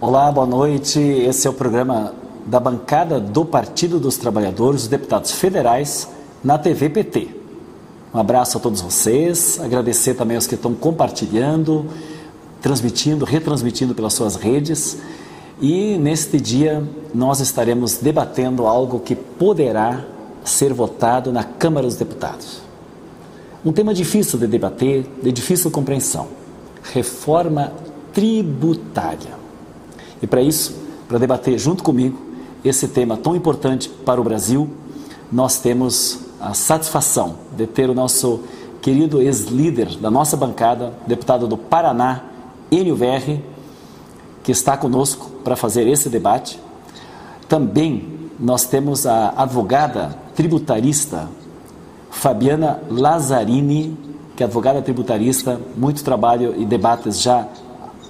[0.00, 0.98] Olá, boa noite.
[0.98, 2.14] Esse é o programa
[2.46, 6.08] da bancada do Partido dos Trabalhadores, os deputados federais,
[6.42, 7.28] na TV PT.
[8.14, 11.86] Um abraço a todos vocês, agradecer também aos que estão compartilhando,
[12.62, 14.98] transmitindo, retransmitindo pelas suas redes.
[15.60, 16.82] E neste dia
[17.14, 20.04] nós estaremos debatendo algo que poderá
[20.44, 22.65] ser votado na Câmara dos Deputados.
[23.66, 26.28] Um tema difícil de debater, de difícil compreensão:
[26.84, 27.72] reforma
[28.12, 29.34] tributária.
[30.22, 30.72] E para isso,
[31.08, 32.16] para debater junto comigo
[32.64, 34.70] esse tema tão importante para o Brasil,
[35.32, 38.42] nós temos a satisfação de ter o nosso
[38.80, 42.22] querido ex-líder da nossa bancada, deputado do Paraná,
[42.70, 43.44] Enio Verri,
[44.44, 46.60] que está conosco para fazer esse debate.
[47.48, 51.28] Também nós temos a advogada tributarista
[52.10, 53.96] Fabiana Lazzarini,
[54.36, 57.46] que é advogada tributarista, muito trabalho e debates já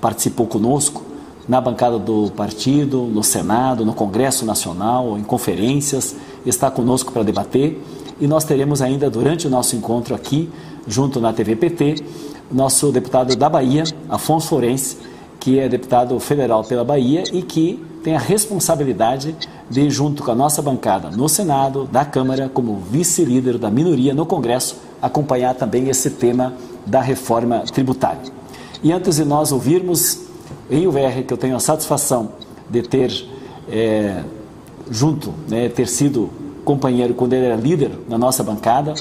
[0.01, 1.03] participou conosco
[1.48, 7.81] na bancada do partido, no Senado, no Congresso Nacional, em conferências, está conosco para debater.
[8.21, 10.51] E nós teremos ainda durante o nosso encontro aqui,
[10.87, 12.03] junto na TVPT,
[12.51, 14.97] nosso deputado da Bahia, Afonso Forense,
[15.39, 19.34] que é deputado federal pela Bahia e que tem a responsabilidade
[19.69, 24.25] de, junto com a nossa bancada no Senado, da Câmara, como vice-líder da minoria no
[24.25, 28.22] Congresso, acompanhar também esse tema da reforma tributária.
[28.83, 30.20] E antes de nós ouvirmos
[30.70, 32.31] em UVR, que eu tenho a satisfação
[32.70, 33.12] de ter
[33.69, 34.22] é,
[34.91, 36.31] junto, né, ter sido
[36.64, 38.94] companheiro quando ele era líder na nossa bancada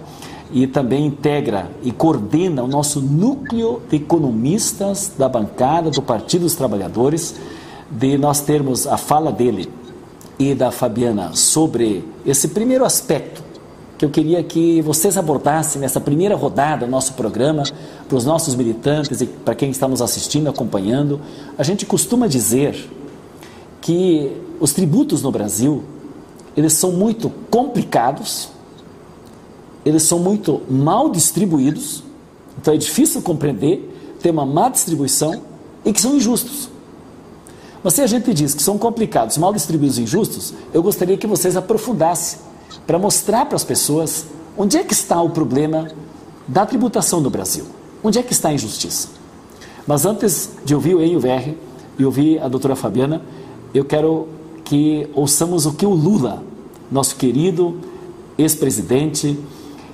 [0.51, 6.55] e também integra e coordena o nosso núcleo de economistas da bancada do Partido dos
[6.55, 7.35] Trabalhadores,
[7.89, 9.69] de nós termos a fala dele
[10.37, 13.45] e da Fabiana sobre esse primeiro aspecto
[13.97, 17.63] que eu queria que vocês abordassem nessa primeira rodada do nosso programa,
[18.07, 21.21] para os nossos militantes e para quem está nos assistindo, acompanhando.
[21.57, 22.89] A gente costuma dizer
[23.79, 25.83] que os tributos no Brasil,
[26.57, 28.49] eles são muito complicados,
[29.85, 32.03] eles são muito mal distribuídos,
[32.59, 35.41] então é difícil compreender, tem uma má distribuição
[35.85, 36.69] e que são injustos.
[37.85, 41.27] Mas se a gente diz que são complicados, mal distribuídos e injustos, eu gostaria que
[41.27, 42.39] vocês aprofundassem
[42.87, 44.25] para mostrar para as pessoas
[44.57, 45.89] onde é que está o problema
[46.47, 47.63] da tributação no Brasil.
[48.03, 49.09] Onde é que está a injustiça?
[49.85, 51.59] Mas antes de ouvir o Verri
[51.99, 53.21] e ouvir a doutora Fabiana,
[53.71, 54.29] eu quero
[54.63, 56.41] que ouçamos o que o Lula,
[56.91, 57.81] nosso querido
[58.35, 59.39] ex-presidente,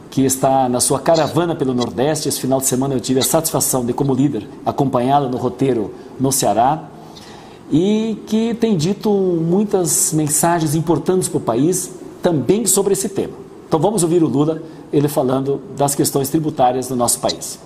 [0.10, 2.30] que está na sua caravana pelo Nordeste.
[2.30, 6.32] Esse final de semana eu tive a satisfação de, como líder, acompanhá-lo no roteiro no
[6.32, 6.88] Ceará
[7.72, 13.34] e que tem dito muitas mensagens importantes para o país também sobre esse tema.
[13.68, 14.62] Então vamos ouvir o Lula,
[14.92, 17.58] ele falando das questões tributárias do nosso país.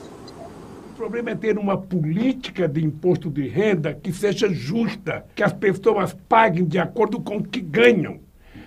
[0.94, 5.52] O problema é ter uma política de imposto de renda que seja justa, que as
[5.52, 8.20] pessoas paguem de acordo com o que ganham.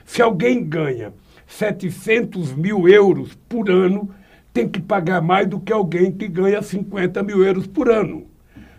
[0.04, 1.12] Se alguém ganha
[1.46, 4.10] 700 mil euros por ano,
[4.52, 8.26] tem que pagar mais do que alguém que ganha 50 mil euros por ano.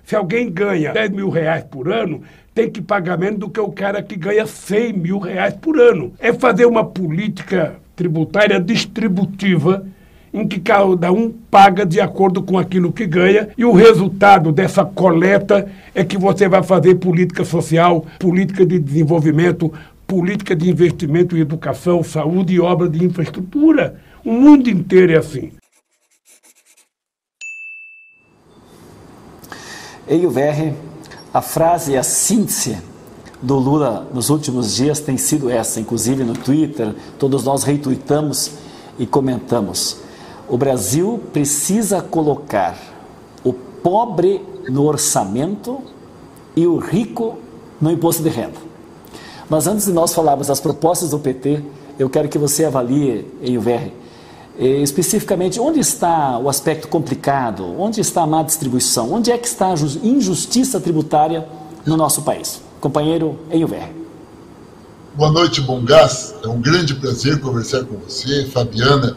[0.03, 2.24] Se alguém ganha 10 mil reais por ano,
[2.59, 6.12] tem que pagar menos do que o cara que ganha 100 mil reais por ano.
[6.20, 9.86] É fazer uma política tributária distributiva
[10.34, 14.84] em que cada um paga de acordo com aquilo que ganha e o resultado dessa
[14.84, 19.72] coleta é que você vai fazer política social, política de desenvolvimento,
[20.06, 24.02] política de investimento em educação, saúde e obra de infraestrutura.
[24.24, 25.53] O mundo inteiro é assim.
[30.09, 30.74] Eio Verre
[31.34, 32.78] a frase, a síntese
[33.42, 38.52] do Lula nos últimos dias tem sido essa, inclusive no Twitter, todos nós retuitamos
[38.98, 39.98] e comentamos.
[40.48, 42.78] O Brasil precisa colocar
[43.44, 45.80] o pobre no orçamento
[46.56, 47.38] e o rico
[47.80, 48.58] no imposto de renda.
[49.50, 51.64] Mas antes de nós falarmos das propostas do PT,
[51.98, 53.92] eu quero que você avalie, em VR, eh,
[54.59, 57.63] especificamente, onde está o aspecto complicado?
[57.80, 59.13] Onde está a má distribuição?
[59.13, 59.74] Onde é que está a
[60.04, 61.48] injustiça tributária
[61.86, 62.62] no nosso país?
[62.81, 63.89] Companheiro Enhuver.
[65.16, 66.36] Boa noite, Bom Gás.
[66.44, 69.16] É um grande prazer conversar com você, Fabiana,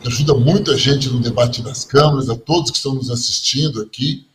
[0.00, 4.26] que ajuda muita gente no debate das câmaras, a todos que estão nos assistindo aqui.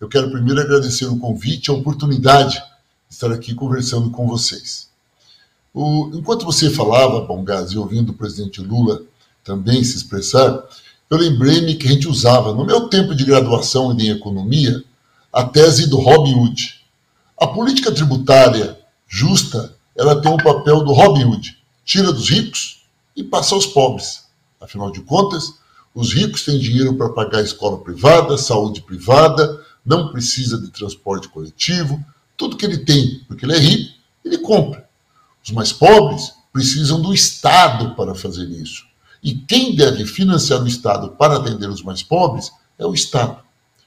[0.00, 4.88] Eu quero primeiro agradecer o convite, a oportunidade de estar aqui conversando com vocês.
[5.72, 9.02] O, enquanto você falava, Bom Gás, e ouvindo o presidente Lula
[9.46, 10.64] também se expressar,
[11.08, 14.82] eu lembrei-me que a gente usava, no meu tempo de graduação em economia,
[15.32, 16.74] a tese do Robin Hood.
[17.40, 18.76] A política tributária
[19.06, 21.56] justa, ela tem o papel do Robin Hood.
[21.84, 22.82] Tira dos ricos
[23.14, 24.24] e passa aos pobres.
[24.60, 25.54] Afinal de contas,
[25.96, 32.04] Os ricos têm dinheiro para pagar escola privada, saúde privada, não precisa de transporte coletivo,
[32.36, 34.86] tudo que ele tem, porque ele é rico, ele compra.
[35.42, 38.84] Os mais pobres precisam do Estado para fazer isso.
[39.26, 43.38] E quem deve financiar o Estado para atender os mais pobres é o Estado.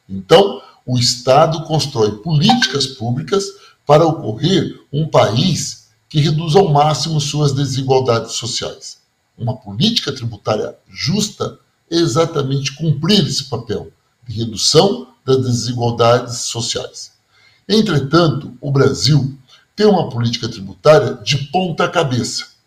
[0.09, 3.45] Então, o Estado constrói políticas públicas
[3.85, 8.97] para ocorrer um país que reduza ao máximo suas desigualdades sociais.
[9.37, 11.57] Uma política tributária justa
[11.89, 13.93] é exatamente cumprir esse papel
[14.27, 17.13] de redução das desigualdades sociais.
[17.65, 19.37] Entretanto, o Brasil
[19.73, 22.58] tem uma política tributária de ponta cabeça.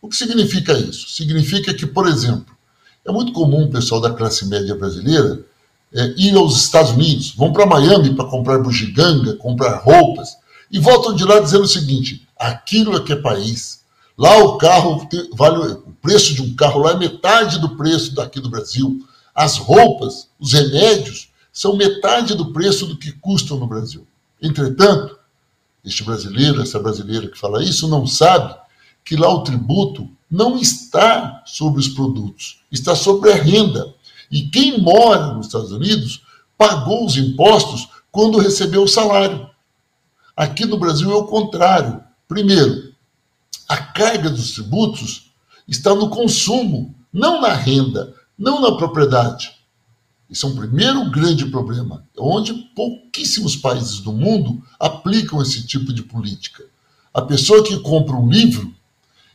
[0.00, 1.08] O que significa isso?
[1.08, 2.56] Significa que, por exemplo,
[3.04, 5.44] é muito comum o pessoal da classe média brasileira
[5.92, 10.36] é, ir aos Estados Unidos, vão para Miami para comprar bugiganga, comprar roupas,
[10.70, 13.78] e voltam de lá dizendo o seguinte: aquilo é que é país.
[14.16, 18.40] Lá o carro vale o preço de um carro lá é metade do preço daqui
[18.40, 19.04] do Brasil.
[19.34, 24.06] As roupas, os remédios são metade do preço do que custam no Brasil.
[24.42, 25.16] Entretanto,
[25.84, 28.54] este brasileiro, essa brasileira que fala isso, não sabe
[29.08, 33.94] que lá o tributo não está sobre os produtos, está sobre a renda.
[34.30, 36.20] E quem mora nos Estados Unidos
[36.58, 39.48] pagou os impostos quando recebeu o salário.
[40.36, 42.04] Aqui no Brasil é o contrário.
[42.28, 42.92] Primeiro,
[43.66, 45.30] a carga dos tributos
[45.66, 49.52] está no consumo, não na renda, não na propriedade.
[50.28, 56.02] Isso é um primeiro grande problema, onde pouquíssimos países do mundo aplicam esse tipo de
[56.02, 56.62] política.
[57.14, 58.76] A pessoa que compra um livro,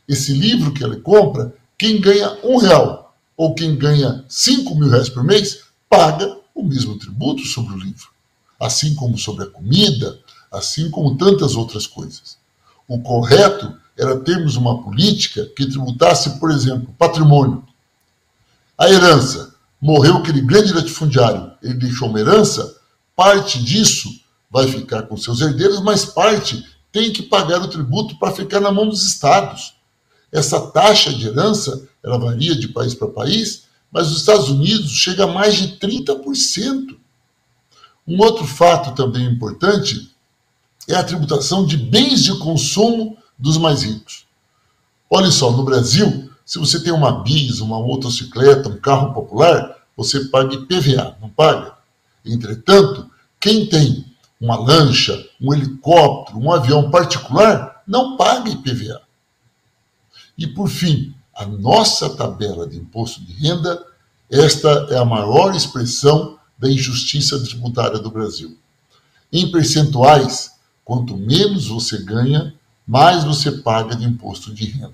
[0.08, 5.08] esse livro que ela compra, quem ganha um real ou quem ganha cinco mil reais
[5.08, 8.08] por mês, paga o mesmo tributo sobre o livro.
[8.60, 10.18] Assim como sobre a comida,
[10.52, 12.36] assim como tantas outras coisas.
[12.86, 17.64] O correto era termos uma política que tributasse, por exemplo, patrimônio,
[18.76, 22.76] a herança morreu aquele grande latifundiário, ele deixou uma herança,
[23.14, 24.08] parte disso
[24.50, 28.72] vai ficar com seus herdeiros, mas parte tem que pagar o tributo para ficar na
[28.72, 29.73] mão dos estados.
[30.34, 35.22] Essa taxa de herança, ela varia de país para país, mas nos Estados Unidos chega
[35.22, 36.96] a mais de 30%.
[38.04, 40.10] Um outro fato também importante
[40.88, 44.26] é a tributação de bens de consumo dos mais ricos.
[45.08, 50.24] Olha só, no Brasil, se você tem uma bis, uma motocicleta, um carro popular, você
[50.24, 51.74] paga IPVA, não paga?
[52.26, 53.08] Entretanto,
[53.38, 54.04] quem tem
[54.40, 59.00] uma lancha, um helicóptero, um avião particular, não paga IPVA.
[60.36, 63.82] E, por fim, a nossa tabela de imposto de renda,
[64.30, 68.56] esta é a maior expressão da injustiça tributária do Brasil.
[69.32, 70.52] Em percentuais,
[70.84, 72.54] quanto menos você ganha,
[72.86, 74.92] mais você paga de imposto de renda.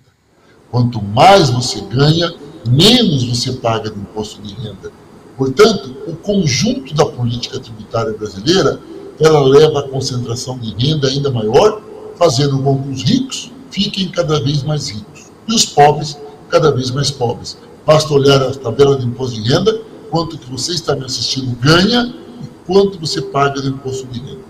[0.70, 2.32] Quanto mais você ganha,
[2.66, 4.92] menos você paga de imposto de renda.
[5.36, 8.78] Portanto, o conjunto da política tributária brasileira,
[9.18, 11.82] ela leva à concentração de renda ainda maior,
[12.16, 15.19] fazendo com que os ricos fiquem cada vez mais ricos
[15.50, 16.16] e os pobres
[16.48, 17.58] cada vez mais pobres.
[17.84, 19.80] Basta olhar a tabela de imposto de renda,
[20.10, 24.44] quanto que você está me assistindo ganha e quanto você paga de imposto de renda.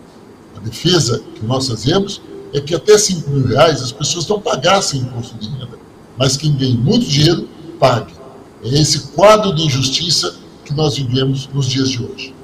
[0.57, 2.21] A defesa que nós fazemos
[2.53, 5.81] é que até 5 mil reais as pessoas não pagassem imposto de renda
[6.21, 7.49] mas quem ganha muito dinheiro,
[7.79, 8.13] pague.
[8.63, 10.35] É esse quadro de injustiça
[10.67, 12.35] que nós vivemos nos dias de hoje.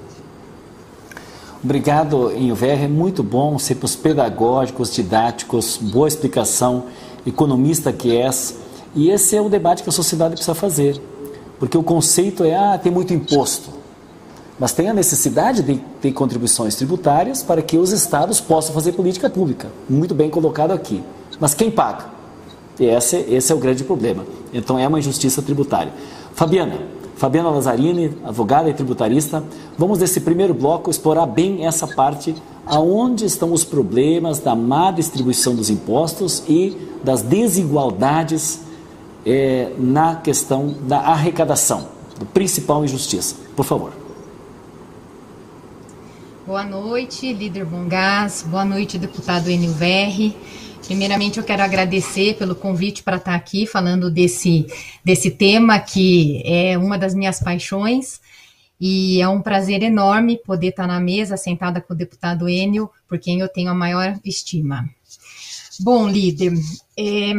[1.63, 2.85] Obrigado, Inver.
[2.85, 6.87] É muito bom, sempre pedagógicos, didáticos, boa explicação,
[7.27, 8.57] economista que és.
[8.95, 11.01] E esse é o debate que a sociedade precisa fazer.
[11.59, 13.71] Porque o conceito é, ah, tem muito imposto.
[14.59, 19.29] Mas tem a necessidade de ter contribuições tributárias para que os estados possam fazer política
[19.29, 19.69] pública.
[19.89, 21.03] Muito bem colocado aqui.
[21.39, 22.07] Mas quem paga?
[22.79, 24.25] E esse, esse é o grande problema.
[24.53, 25.93] Então é uma injustiça tributária.
[26.35, 26.79] Fabiana,
[27.17, 29.43] Fabiana Lazzarini, advogada e tributarista,
[29.77, 32.35] vamos nesse primeiro bloco explorar bem essa parte
[32.67, 38.61] aonde estão os problemas da má distribuição dos impostos e das desigualdades
[39.25, 43.37] é, na questão da arrecadação, do principal injustiça.
[43.55, 43.93] Por favor.
[46.47, 48.45] Boa noite, líder Bongás.
[48.49, 50.37] Boa noite, deputado Verri.
[50.87, 54.65] Primeiramente, eu quero agradecer pelo convite para estar aqui falando desse,
[55.05, 58.21] desse tema que é uma das minhas paixões.
[58.81, 63.19] E é um prazer enorme poder estar na mesa, sentada com o deputado Enio, por
[63.19, 64.89] quem eu tenho a maior estima.
[65.81, 66.53] Bom, líder,
[66.97, 67.35] é,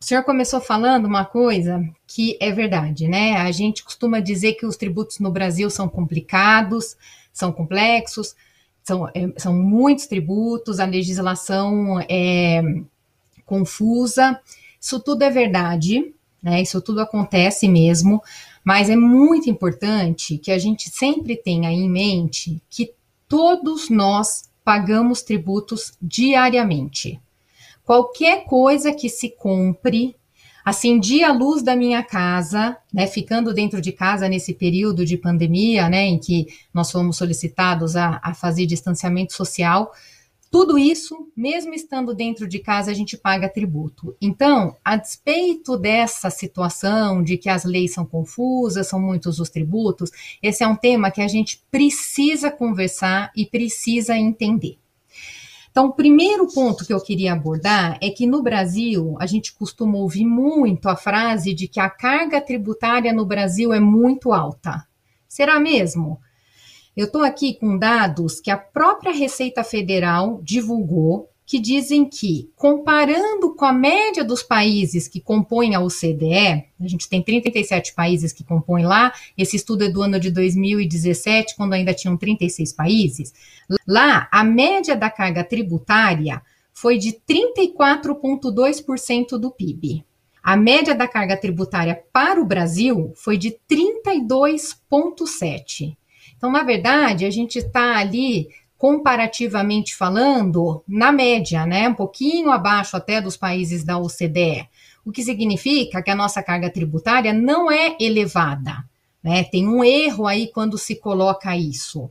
[0.00, 3.36] o senhor começou falando uma coisa que é verdade, né?
[3.36, 6.96] A gente costuma dizer que os tributos no Brasil são complicados,
[7.32, 8.34] são complexos,
[8.82, 12.62] são, é, são muitos tributos, a legislação é
[13.44, 14.40] confusa.
[14.80, 16.62] Isso tudo é verdade, né?
[16.62, 18.22] Isso tudo acontece mesmo,
[18.64, 22.92] Mas é muito importante que a gente sempre tenha em mente que
[23.28, 27.20] todos nós pagamos tributos diariamente.
[27.84, 30.14] Qualquer coisa que se compre,
[30.64, 35.88] acendi a luz da minha casa, né, ficando dentro de casa nesse período de pandemia,
[35.88, 39.90] né, em que nós fomos solicitados a, a fazer distanciamento social,
[40.50, 44.16] tudo isso, mesmo estando dentro de casa, a gente paga tributo.
[44.20, 50.10] Então, a despeito dessa situação de que as leis são confusas, são muitos os tributos,
[50.42, 54.76] esse é um tema que a gente precisa conversar e precisa entender.
[55.70, 59.98] Então, o primeiro ponto que eu queria abordar é que no Brasil, a gente costuma
[59.98, 64.84] ouvir muito a frase de que a carga tributária no Brasil é muito alta.
[65.28, 66.20] Será mesmo?
[67.00, 73.54] Eu estou aqui com dados que a própria Receita Federal divulgou, que dizem que, comparando
[73.54, 78.44] com a média dos países que compõem a OCDE, a gente tem 37 países que
[78.44, 83.32] compõem lá, esse estudo é do ano de 2017, quando ainda tinham 36 países.
[83.88, 90.04] Lá, a média da carga tributária foi de 34,2% do PIB.
[90.42, 95.96] A média da carga tributária para o Brasil foi de 32,7%.
[96.40, 102.96] Então, na verdade, a gente está ali comparativamente falando, na média, né, um pouquinho abaixo
[102.96, 104.66] até dos países da OCDE,
[105.04, 108.82] o que significa que a nossa carga tributária não é elevada,
[109.22, 109.44] né?
[109.44, 112.10] Tem um erro aí quando se coloca isso.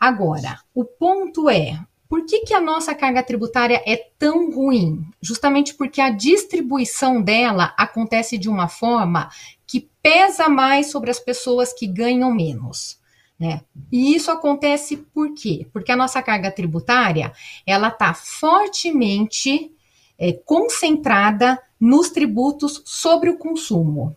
[0.00, 1.78] Agora, o ponto é,
[2.08, 5.04] por que, que a nossa carga tributária é tão ruim?
[5.20, 9.28] Justamente porque a distribuição dela acontece de uma forma
[9.66, 13.01] que pesa mais sobre as pessoas que ganham menos.
[13.42, 13.62] Né?
[13.90, 15.66] E isso acontece por quê?
[15.72, 17.32] Porque a nossa carga tributária
[17.66, 19.72] ela está fortemente
[20.16, 24.16] é, concentrada nos tributos sobre o consumo.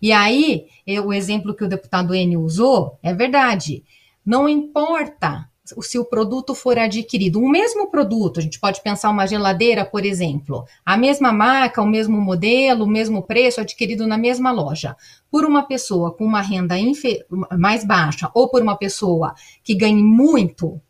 [0.00, 0.68] E aí,
[1.04, 3.82] o exemplo que o deputado N usou é verdade.
[4.24, 5.49] Não importa
[5.80, 10.04] se o produto for adquirido, o mesmo produto, a gente pode pensar uma geladeira, por
[10.04, 14.96] exemplo, a mesma marca, o mesmo modelo, o mesmo preço adquirido na mesma loja,
[15.30, 16.74] por uma pessoa com uma renda
[17.58, 20.80] mais baixa ou por uma pessoa que ganhe muito,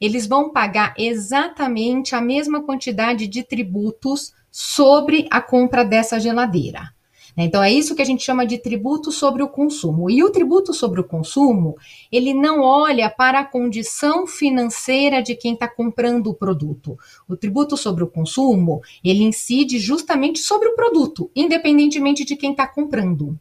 [0.00, 6.95] eles vão pagar exatamente a mesma quantidade de tributos sobre a compra dessa geladeira.
[7.36, 7.44] Né?
[7.44, 10.10] Então, é isso que a gente chama de tributo sobre o consumo.
[10.10, 11.76] E o tributo sobre o consumo,
[12.10, 16.96] ele não olha para a condição financeira de quem está comprando o produto.
[17.28, 22.66] O tributo sobre o consumo, ele incide justamente sobre o produto, independentemente de quem está
[22.66, 23.38] comprando.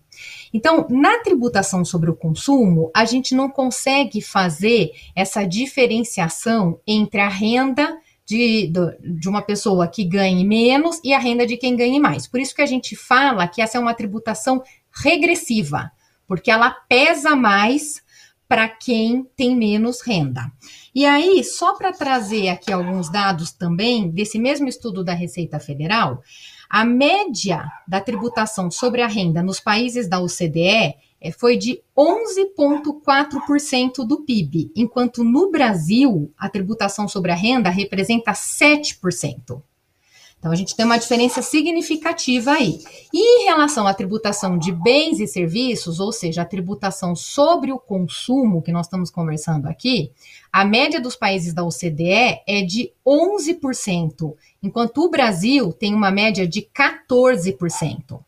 [0.53, 7.27] Então, na tributação sobre o consumo, a gente não consegue fazer essa diferenciação entre a
[7.27, 12.27] renda de, de uma pessoa que ganhe menos e a renda de quem ganhe mais.
[12.27, 15.91] Por isso que a gente fala que essa é uma tributação regressiva,
[16.27, 18.03] porque ela pesa mais
[18.47, 20.51] para quem tem menos renda.
[20.93, 26.21] E aí, só para trazer aqui alguns dados também desse mesmo estudo da Receita Federal,
[26.69, 30.95] a média da tributação sobre a renda nos países da OCDE
[31.37, 39.61] foi de 11,4% do PIB, enquanto no Brasil a tributação sobre a renda representa 7%.
[40.45, 42.77] Então a gente tem uma diferença significativa aí.
[43.11, 47.79] E em relação à tributação de bens e serviços, ou seja, a tributação sobre o
[47.79, 50.11] consumo que nós estamos conversando aqui,
[50.51, 56.47] a média dos países da OCDE é de 11%, enquanto o Brasil tem uma média
[56.47, 58.23] de 14%.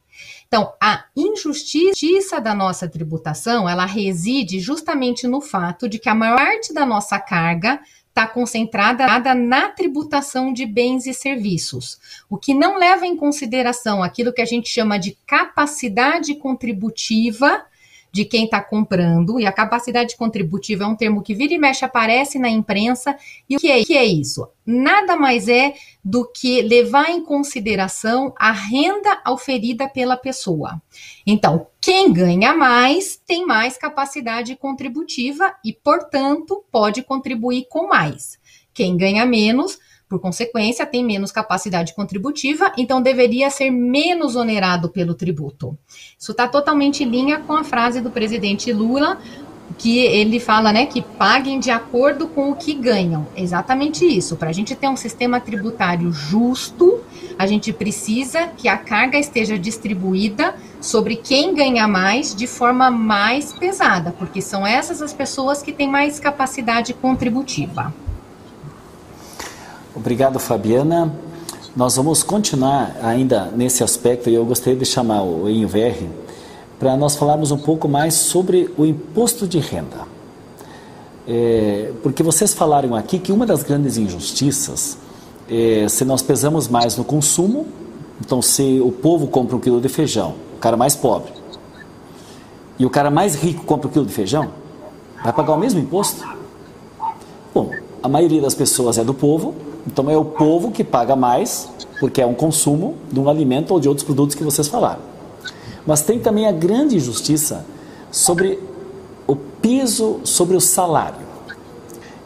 [0.48, 6.38] Então, a injustiça da nossa tributação, ela reside justamente no fato de que a maior
[6.38, 12.77] parte da nossa carga está concentrada na tributação de bens e serviços, o que não
[12.77, 17.63] leva em consideração aquilo que a gente chama de capacidade contributiva
[18.17, 21.86] de quem está comprando, e a capacidade contributiva é um termo que vira e mexe
[21.86, 23.15] aparece na imprensa,
[23.47, 24.50] e o que é, que é isso?
[24.65, 30.81] Nada mais é do que levar em consideração a renda oferida pela pessoa.
[31.27, 38.39] Então, quem ganha mais tem mais capacidade contributiva e, portanto, pode contribuir com mais.
[38.74, 45.13] Quem ganha menos por consequência, tem menos capacidade contributiva, então deveria ser menos onerado pelo
[45.13, 45.77] tributo.
[46.17, 49.19] Isso está totalmente em linha com a frase do presidente Lula,
[49.77, 53.27] que ele fala, né, que paguem de acordo com o que ganham.
[53.35, 54.35] Exatamente isso.
[54.35, 57.01] Para a gente ter um sistema tributário justo,
[57.37, 63.53] a gente precisa que a carga esteja distribuída sobre quem ganha mais de forma mais
[63.53, 67.93] pesada, porque são essas as pessoas que têm mais capacidade contributiva.
[69.98, 71.12] Obrigado, Fabiana.
[71.75, 76.08] Nós vamos continuar ainda nesse aspecto e eu gostaria de chamar o Verri
[76.77, 80.06] para nós falarmos um pouco mais sobre o imposto de renda.
[81.27, 85.00] É, porque vocês falaram aqui que uma das grandes injustiças
[85.50, 87.66] é se nós pesamos mais no consumo,
[88.24, 91.34] então se o povo compra um quilo de feijão, o cara mais pobre,
[92.77, 94.51] e o cara mais rico compra um quilo de feijão,
[95.24, 96.24] vai pagar o mesmo imposto?
[97.51, 97.72] Bom,
[98.04, 99.56] a maioria das pessoas é do povo,
[99.88, 103.79] então é o povo que paga mais, porque é um consumo de um alimento ou
[103.79, 105.00] de outros produtos que vocês falaram.
[105.86, 107.65] Mas tem também a grande injustiça
[108.12, 108.60] sobre
[109.25, 111.25] o peso sobre o salário.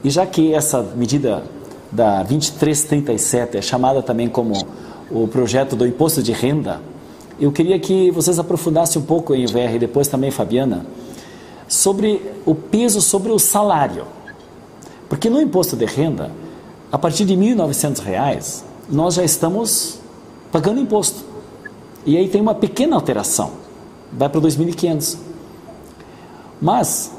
[0.03, 1.43] E já que essa medida
[1.91, 4.53] da 2337 é chamada também como
[5.11, 6.81] o projeto do imposto de renda,
[7.39, 10.85] eu queria que vocês aprofundassem um pouco em VR e depois também Fabiana
[11.67, 14.05] sobre o peso sobre o salário.
[15.07, 16.31] Porque no imposto de renda,
[16.91, 19.99] a partir de R$ 1.900, nós já estamos
[20.51, 21.23] pagando imposto.
[22.05, 23.51] E aí tem uma pequena alteração,
[24.11, 25.17] vai para 2.500.
[26.61, 27.11] Mas,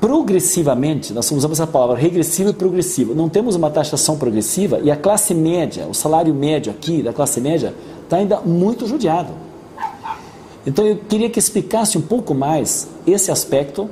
[0.00, 3.14] progressivamente, nós usamos essa palavra regressiva e progressiva.
[3.14, 7.40] Não temos uma taxação progressiva e a classe média, o salário médio aqui da classe
[7.40, 7.74] média,
[8.04, 9.32] está ainda muito judiado.
[10.66, 13.88] Então eu queria que explicasse um pouco mais esse aspecto,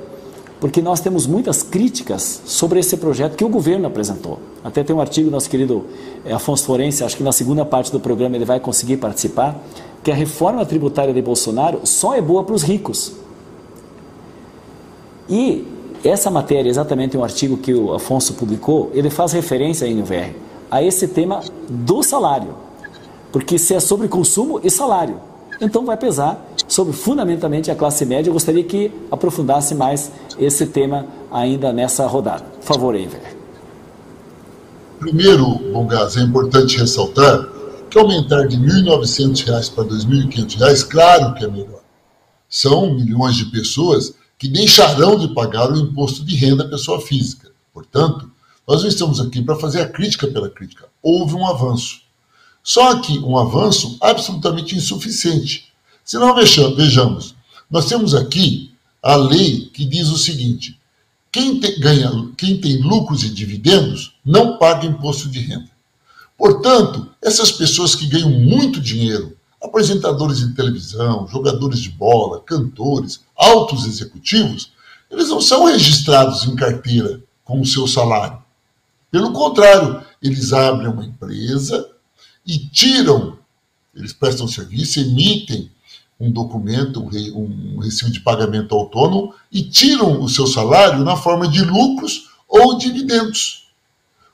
[0.59, 4.39] porque nós temos muitas críticas sobre esse projeto que o governo apresentou.
[4.63, 5.85] Até tem um artigo nosso querido
[6.25, 9.57] eh, Afonso Forense, acho que na segunda parte do programa ele vai conseguir participar,
[10.03, 13.13] que a reforma tributária de Bolsonaro só é boa para os ricos.
[15.29, 15.65] E
[16.03, 20.33] essa matéria, exatamente um artigo que o Afonso publicou, ele faz referência aí no VR
[20.71, 22.55] a esse tema do salário.
[23.31, 25.19] Porque se é sobre consumo e salário,
[25.61, 28.29] então vai pesar sobre fundamentalmente a classe média.
[28.29, 32.43] Eu gostaria que aprofundasse mais esse tema ainda nessa rodada.
[32.43, 33.37] Por favor, Enver.
[34.99, 37.47] Primeiro, Bongás, é importante ressaltar
[37.89, 41.81] que aumentar de R$ 1.900 para R$ 2.500, claro que é melhor.
[42.47, 47.49] São milhões de pessoas que deixarão de pagar o imposto de renda à pessoa física.
[47.73, 48.29] Portanto,
[48.67, 50.85] nós não estamos aqui para fazer a crítica pela crítica.
[51.01, 52.01] Houve um avanço.
[52.63, 55.71] Só que um avanço absolutamente insuficiente.
[56.03, 57.35] Se não vejamos,
[57.69, 60.79] nós temos aqui a lei que diz o seguinte:
[61.31, 65.69] quem tem, ganha, quem tem lucros e dividendos não paga imposto de renda.
[66.37, 73.85] Portanto, essas pessoas que ganham muito dinheiro, apresentadores de televisão, jogadores de bola, cantores, altos
[73.85, 74.71] executivos,
[75.11, 78.41] eles não são registrados em carteira com o seu salário.
[79.11, 81.87] Pelo contrário, eles abrem uma empresa
[82.49, 83.37] e tiram,
[83.95, 85.69] eles prestam serviço, emitem
[86.19, 91.61] um documento, um recibo de pagamento autônomo e tiram o seu salário na forma de
[91.61, 93.67] lucros ou dividendos.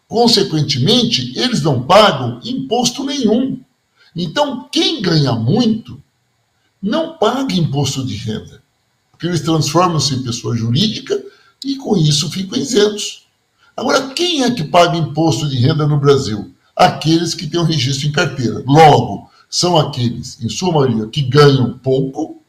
[0.08, 3.60] Consequentemente, eles não pagam imposto nenhum.
[4.16, 6.02] Então, quem ganha muito
[6.82, 8.64] não paga imposto de renda,
[9.12, 11.22] porque eles transformam-se em pessoa jurídica
[11.66, 13.26] e com isso ficam isentos.
[13.76, 16.55] Agora, quem é que paga imposto de renda no Brasil?
[16.76, 18.64] Aqueles que têm o registro em carteira.
[18.66, 22.42] Logo, são aqueles, em sua maioria, que ganham pouco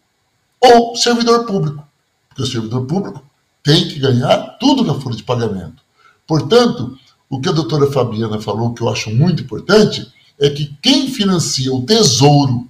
[0.60, 1.86] ou servidor público.
[2.28, 3.24] Porque o servidor público
[3.62, 5.82] tem que ganhar tudo na folha de pagamento.
[6.26, 10.06] Portanto, o que a doutora Fabiana falou, que eu acho muito importante,
[10.38, 12.68] é que quem financia o tesouro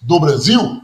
[0.00, 0.82] do Brasil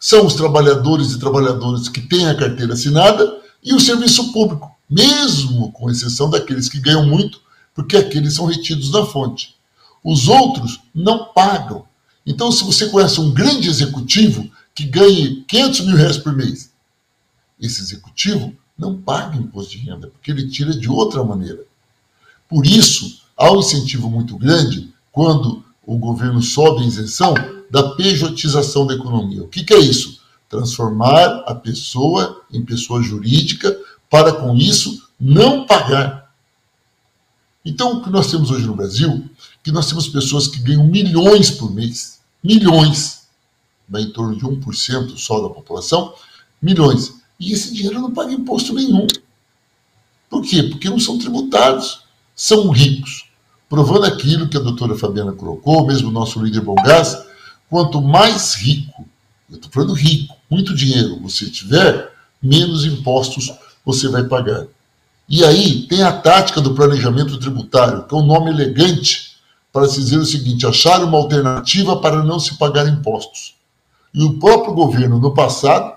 [0.00, 5.72] são os trabalhadores e trabalhadoras que têm a carteira assinada e o serviço público, mesmo
[5.72, 7.40] com exceção daqueles que ganham muito,
[7.78, 9.54] porque aqueles são retidos na fonte.
[10.02, 11.84] Os outros não pagam.
[12.26, 16.72] Então, se você conhece um grande executivo que ganhe 500 mil reais por mês,
[17.60, 21.60] esse executivo não paga imposto de renda, porque ele tira de outra maneira.
[22.48, 27.32] Por isso, há um incentivo muito grande quando o governo sobe a isenção
[27.70, 29.44] da pejotização da economia.
[29.44, 30.20] O que, que é isso?
[30.48, 33.78] Transformar a pessoa em pessoa jurídica
[34.10, 36.27] para, com isso, não pagar.
[37.64, 39.28] Então, o que nós temos hoje no Brasil,
[39.62, 43.28] que nós temos pessoas que ganham milhões por mês, milhões,
[43.88, 46.14] né, em torno de 1% só da população,
[46.60, 47.14] milhões.
[47.38, 49.06] E esse dinheiro não paga imposto nenhum.
[50.28, 50.62] Por quê?
[50.62, 52.02] Porque não são tributados,
[52.34, 53.26] são ricos.
[53.68, 57.16] Provando aquilo que a doutora Fabiana colocou, mesmo o nosso líder Bongás,
[57.68, 59.06] quanto mais rico,
[59.50, 63.52] eu estou falando rico, muito dinheiro você tiver, menos impostos
[63.84, 64.66] você vai pagar.
[65.28, 69.36] E aí tem a tática do planejamento tributário, que é um nome elegante
[69.70, 73.54] para se dizer o seguinte: achar uma alternativa para não se pagar impostos.
[74.14, 75.92] E o próprio governo, no passado,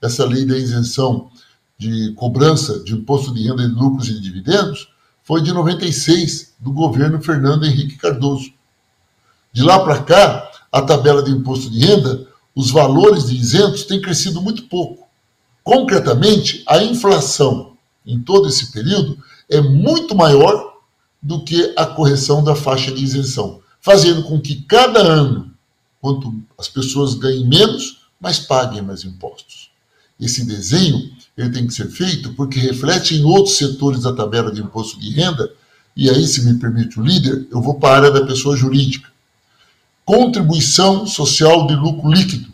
[0.00, 1.30] essa lei da isenção
[1.78, 4.88] de cobrança de imposto de renda de lucros e dividendos
[5.22, 8.52] foi de 96, do governo Fernando Henrique Cardoso.
[9.52, 14.00] De lá para cá, a tabela de imposto de renda, os valores de isentos têm
[14.00, 15.06] crescido muito pouco.
[15.62, 17.71] Concretamente, a inflação
[18.06, 20.72] em todo esse período é muito maior
[21.22, 25.52] do que a correção da faixa de isenção, fazendo com que cada ano,
[26.00, 29.70] quanto as pessoas ganhem menos, mais paguem mais impostos.
[30.20, 34.60] Esse desenho ele tem que ser feito porque reflete em outros setores da tabela de
[34.60, 35.52] imposto de renda,
[35.94, 39.10] e aí, se me permite o líder, eu vou para a área da pessoa jurídica.
[40.04, 42.50] Contribuição social de lucro líquido.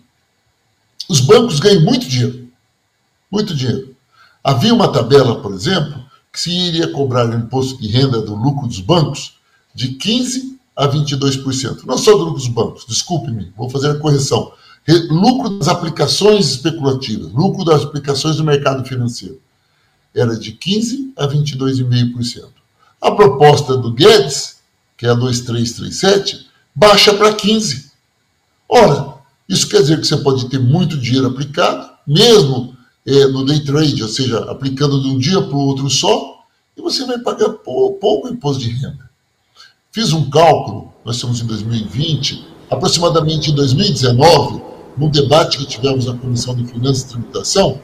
[1.08, 2.48] Os bancos ganham muito dinheiro.
[3.30, 3.96] Muito dinheiro.
[4.42, 8.66] Havia uma tabela, por exemplo, que se iria cobrar o imposto de renda do lucro
[8.66, 9.34] dos bancos
[9.74, 11.84] de 15% a 22%.
[11.84, 14.52] Não só do lucro dos bancos, desculpe-me, vou fazer a correção
[15.10, 19.40] lucro das aplicações especulativas, lucro das aplicações do mercado financeiro,
[20.14, 22.48] era de 15% a 22,5%.
[23.00, 24.56] A proposta do Guedes,
[24.96, 27.88] que é a 2337, baixa para 15%.
[28.68, 29.14] Ora,
[29.48, 32.76] isso quer dizer que você pode ter muito dinheiro aplicado, mesmo
[33.28, 36.44] no day trade, ou seja, aplicando de um dia para o outro só,
[36.76, 39.08] e você vai pagar pouco imposto de renda.
[39.90, 44.62] Fiz um cálculo, nós estamos em 2020, aproximadamente em 2019,
[44.96, 47.80] no debate que tivemos na Comissão de Finanças e Tributação,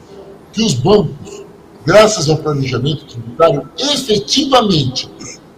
[0.53, 1.43] que os bancos,
[1.85, 5.09] graças ao planejamento tributário, efetivamente,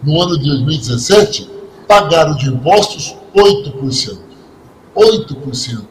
[0.02, 1.48] no ano de 2017,
[1.86, 4.18] pagaram de impostos 8%.
[4.96, 5.86] 8%.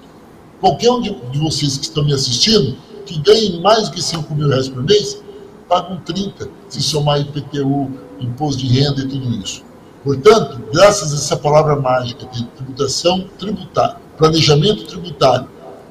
[0.59, 2.75] Qualquer um de, vocês que estão me assistindo,
[3.07, 5.21] que ganhe mais que 5 mil reais por mês,
[5.67, 9.63] pagam 30, se somar IPTU, imposto de renda e tudo isso.
[10.03, 15.47] Portanto, graças a essa palavra mágica de tributação tributária, planejamento tributário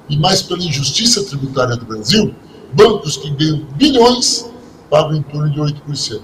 [0.09, 2.35] e mais pela injustiça tributária do Brasil,
[2.72, 4.48] bancos que ganham bilhões
[4.90, 6.20] pagam em torno de 8%.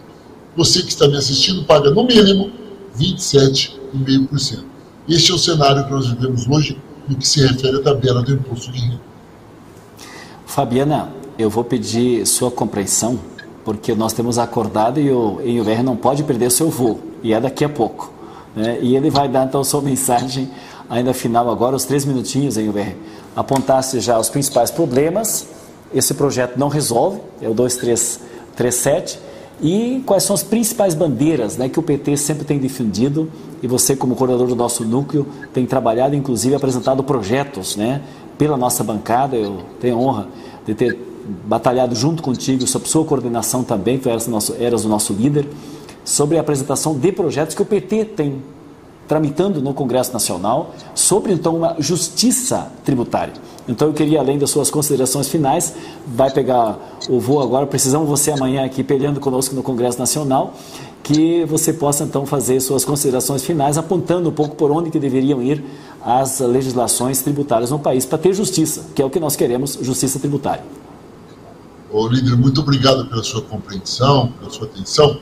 [0.56, 2.52] Você que está me assistindo paga no mínimo
[2.98, 4.64] 27,5%.
[5.08, 6.78] Este é o cenário que nós vivemos hoje
[7.08, 9.11] no que se refere à tabela do imposto de renda.
[10.52, 13.18] Fabiana, eu vou pedir sua compreensão,
[13.64, 17.64] porque nós temos acordado e o EUR não pode perder seu voo, e é daqui
[17.64, 18.12] a pouco.
[18.54, 18.78] Né?
[18.82, 20.50] E ele vai dar então sua mensagem
[20.90, 22.74] ainda final agora, os três minutinhos, EUR
[23.34, 25.46] apontasse já os principais problemas.
[25.94, 29.18] Esse projeto não resolve, é o 2337.
[29.62, 33.30] E quais são as principais bandeiras né, que o PT sempre tem defendido
[33.62, 38.02] e você, como coordenador do nosso núcleo, tem trabalhado, inclusive apresentado projetos né,
[38.36, 39.34] pela nossa bancada.
[39.34, 40.26] Eu tenho honra
[40.66, 40.98] de ter
[41.46, 45.46] batalhado junto contigo, sob sua coordenação também, tu eras, nosso, eras o nosso líder,
[46.04, 48.42] sobre a apresentação de projetos que o PT tem
[49.06, 53.34] tramitando no Congresso Nacional sobre então uma justiça tributária.
[53.68, 55.74] Então eu queria, além das suas considerações finais,
[56.06, 60.54] vai pegar o voo agora, precisamos você amanhã aqui peleando conosco no Congresso Nacional,
[61.02, 65.42] que você possa então fazer suas considerações finais, apontando um pouco por onde que deveriam
[65.42, 65.62] ir
[66.04, 70.18] as legislações tributárias no país para ter justiça, que é o que nós queremos, justiça
[70.18, 70.64] tributária.
[71.90, 75.20] Ô líder, muito obrigado pela sua compreensão, pela sua atenção.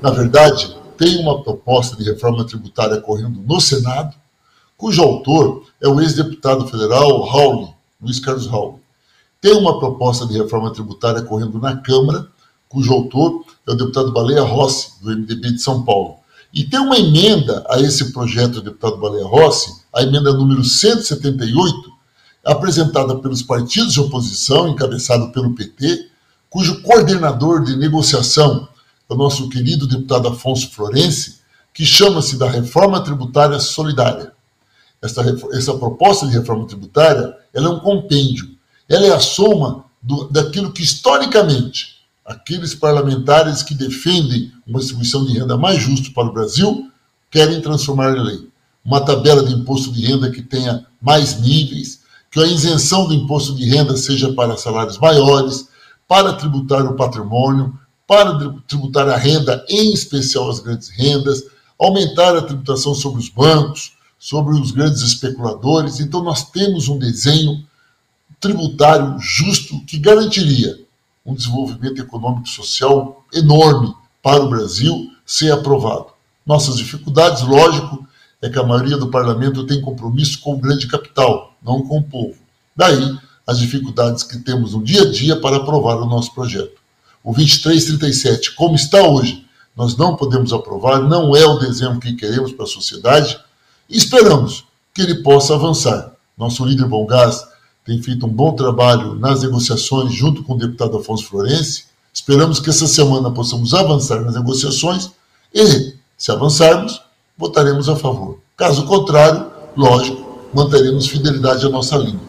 [0.00, 4.14] Na verdade, tem uma proposta de reforma tributária correndo no Senado,
[4.76, 8.80] cujo autor é o ex-deputado federal Raul, Luiz Carlos Raul.
[9.40, 12.28] Tem uma proposta de reforma tributária correndo na Câmara,
[12.68, 16.19] cujo autor é o deputado Baleia Rossi, do MDB de São Paulo.
[16.52, 21.90] E tem uma emenda a esse projeto do deputado Baleia Rossi, a emenda número 178,
[22.44, 26.08] apresentada pelos partidos de oposição, encabeçado pelo PT,
[26.48, 28.68] cujo coordenador de negociação
[29.08, 31.40] o nosso querido deputado Afonso Florenci,
[31.74, 34.32] que chama-se da Reforma Tributária Solidária.
[35.02, 38.50] Essa, essa proposta de reforma tributária ela é um compêndio.
[38.88, 41.99] Ela é a soma do, daquilo que, historicamente,
[42.30, 46.88] aqueles parlamentares que defendem uma distribuição de renda mais justa para o Brasil
[47.28, 48.48] querem transformar em lei.
[48.84, 53.54] Uma tabela de imposto de renda que tenha mais níveis, que a isenção do imposto
[53.54, 55.68] de renda seja para salários maiores,
[56.06, 61.44] para tributar o patrimônio, para tributar a renda, em especial as grandes rendas,
[61.78, 65.98] aumentar a tributação sobre os bancos, sobre os grandes especuladores.
[65.98, 67.64] Então, nós temos um desenho
[68.40, 70.78] tributário justo que garantiria
[71.24, 76.06] um desenvolvimento econômico e social enorme para o Brasil ser aprovado.
[76.44, 78.06] Nossas dificuldades, lógico,
[78.42, 82.02] é que a maioria do parlamento tem compromisso com o grande capital, não com o
[82.02, 82.38] povo.
[82.74, 86.80] Daí as dificuldades que temos no dia a dia para aprovar o nosso projeto
[87.22, 89.44] o 2337, como está hoje,
[89.76, 93.38] nós não podemos aprovar, não é o desenho que queremos para a sociedade,
[93.88, 96.12] e esperamos que ele possa avançar.
[96.36, 97.46] Nosso líder Bom Gás
[97.90, 101.86] tem feito um bom trabalho nas negociações junto com o deputado Afonso Florenci.
[102.14, 105.10] Esperamos que essa semana possamos avançar nas negociações
[105.52, 107.02] e, se avançarmos,
[107.36, 108.38] votaremos a favor.
[108.56, 109.44] Caso contrário,
[109.76, 110.24] lógico,
[110.54, 112.20] manteremos fidelidade à nossa linha.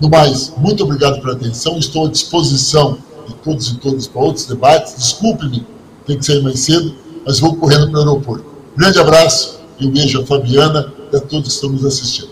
[0.00, 1.76] No mais, muito obrigado pela atenção.
[1.76, 2.96] Estou à disposição
[3.28, 4.94] de todos e todas para outros debates.
[4.96, 5.66] Desculpe-me,
[6.06, 6.94] tem que sair mais cedo,
[7.26, 8.46] mas vou correndo para o aeroporto.
[8.74, 12.30] Grande abraço e um beijo a Fabiana e a todos que estão nos assistindo.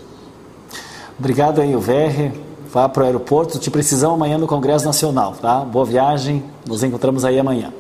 [1.19, 2.50] Obrigado aí, VR.
[2.73, 3.59] Vá para o aeroporto.
[3.59, 5.61] Te precisamos amanhã no Congresso Nacional, tá?
[5.61, 6.45] Boa viagem.
[6.65, 7.73] Nos encontramos aí amanhã.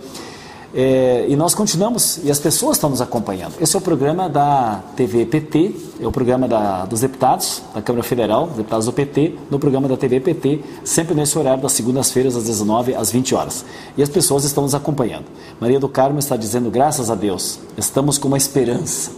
[0.72, 3.54] É, e nós continuamos, e as pessoas estão nos acompanhando.
[3.60, 8.04] Esse é o programa da TV PT, é o programa da, dos deputados da Câmara
[8.04, 12.44] Federal, deputados do PT, no programa da TV PT, sempre nesse horário das segundas-feiras, às
[12.44, 13.64] 19 às 20 horas.
[13.96, 15.24] E as pessoas estão nos acompanhando.
[15.60, 19.10] Maria do Carmo está dizendo, graças a Deus, estamos com uma esperança.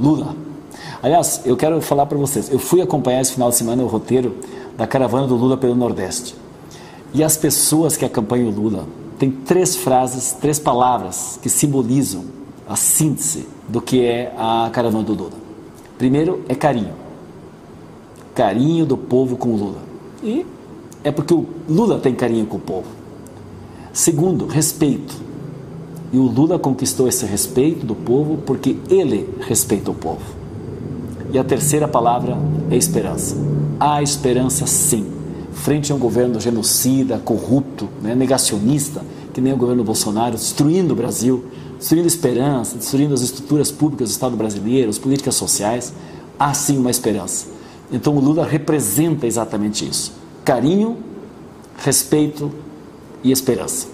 [0.00, 0.34] Lula.
[1.02, 4.34] Aliás, eu quero falar para vocês, eu fui acompanhar esse final de semana o roteiro
[4.76, 6.34] da caravana do Lula pelo Nordeste.
[7.12, 8.86] E as pessoas que acompanham o Lula
[9.18, 12.24] tem três frases, três palavras que simbolizam
[12.68, 15.44] a síntese do que é a caravana do Lula.
[15.96, 16.94] Primeiro é carinho.
[18.34, 19.78] Carinho do povo com o Lula.
[20.22, 20.44] E
[21.04, 22.88] é porque o Lula tem carinho com o povo.
[23.92, 25.14] Segundo, respeito.
[26.12, 30.43] E o Lula conquistou esse respeito do povo porque ele respeita o povo.
[31.34, 32.38] E a terceira palavra
[32.70, 33.36] é esperança.
[33.80, 35.04] Há esperança sim
[35.52, 40.96] frente a um governo genocida, corrupto, né, negacionista, que nem o governo Bolsonaro, destruindo o
[40.96, 41.44] Brasil,
[41.76, 45.92] destruindo a esperança, destruindo as estruturas públicas do Estado brasileiro, as políticas sociais,
[46.38, 47.46] há sim uma esperança.
[47.90, 50.12] Então o Lula representa exatamente isso:
[50.44, 50.98] carinho,
[51.78, 52.48] respeito
[53.24, 53.88] e esperança.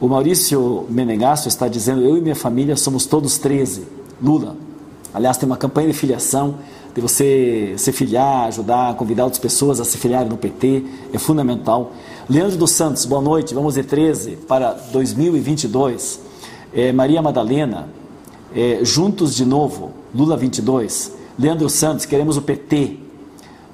[0.00, 3.82] O Maurício Menegasso está dizendo: eu e minha família somos todos 13.
[4.22, 4.69] Lula.
[5.12, 6.56] Aliás, tem uma campanha de filiação
[6.94, 11.92] de você se filiar, ajudar, convidar outras pessoas a se filiarem no PT, é fundamental.
[12.28, 16.20] Leandro dos Santos, boa noite, vamos de 13 para 2022.
[16.72, 17.88] É, Maria Madalena,
[18.54, 21.12] é, juntos de novo, Lula 22.
[21.38, 22.98] Leandro Santos, queremos o PT.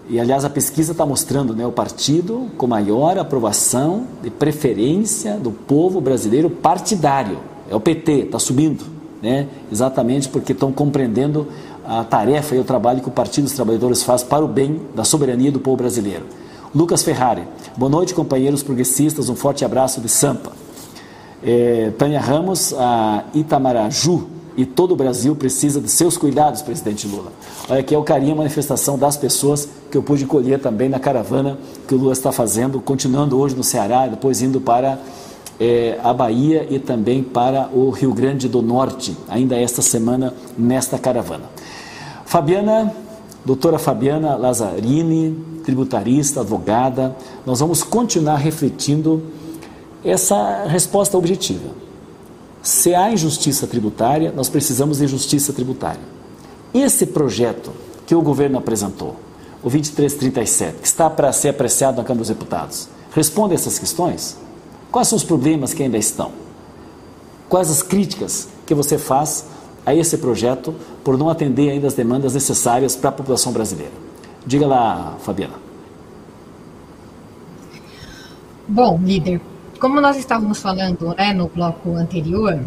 [0.09, 5.51] E aliás, a pesquisa está mostrando né, o partido com maior aprovação e preferência do
[5.51, 7.38] povo brasileiro partidário.
[7.68, 8.95] É o PT, está subindo,
[9.26, 9.48] né?
[9.72, 11.48] exatamente porque estão compreendendo
[11.84, 15.02] a tarefa e o trabalho que o Partido dos Trabalhadores faz para o bem da
[15.02, 16.24] soberania do povo brasileiro.
[16.72, 17.42] Lucas Ferrari,
[17.76, 20.52] boa noite, companheiros progressistas, um forte abraço de Sampa.
[21.42, 27.32] É, Tânia Ramos, a Itamaraju e todo o Brasil precisa de seus cuidados, presidente Lula.
[27.68, 31.00] Olha aqui é o carinho, a manifestação das pessoas que eu pude colher também na
[31.00, 31.58] caravana
[31.88, 34.98] que o Lula está fazendo, continuando hoje no Ceará, depois indo para
[35.59, 40.99] é, a Bahia e também para o Rio Grande do Norte, ainda esta semana, nesta
[40.99, 41.45] caravana.
[42.25, 42.95] Fabiana,
[43.45, 49.23] doutora Fabiana Lazzarini, tributarista, advogada, nós vamos continuar refletindo
[50.05, 51.71] essa resposta objetiva.
[52.62, 56.01] Se há injustiça tributária, nós precisamos de justiça tributária.
[56.75, 57.73] Esse projeto
[58.07, 59.16] que o governo apresentou,
[59.62, 64.37] o 2337, que está para ser apreciado na Câmara dos Deputados, responde essas questões?
[64.96, 66.32] Quais são os problemas que ainda estão?
[67.50, 69.44] Quais as críticas que você faz
[69.85, 73.92] a esse projeto por não atender ainda as demandas necessárias para a população brasileira.
[74.46, 75.52] Diga lá, Fabiana.
[78.66, 79.38] Bom, líder,
[79.78, 82.64] como nós estávamos falando né, no bloco anterior,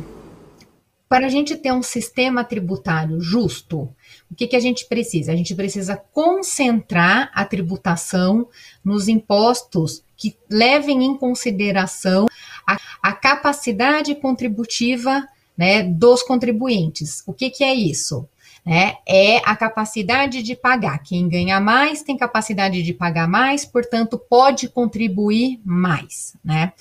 [1.09, 3.89] para a gente ter um sistema tributário justo,
[4.29, 5.31] o que, que a gente precisa?
[5.31, 8.47] A gente precisa concentrar a tributação
[8.85, 12.27] nos impostos que levem em consideração
[12.67, 15.25] a, a capacidade contributiva
[15.58, 17.23] né, dos contribuintes.
[17.25, 18.27] O que, que é isso?
[18.65, 20.99] É, é a capacidade de pagar.
[20.99, 26.36] Quem ganha mais tem capacidade de pagar mais, portanto, pode contribuir mais.
[26.43, 26.73] Né?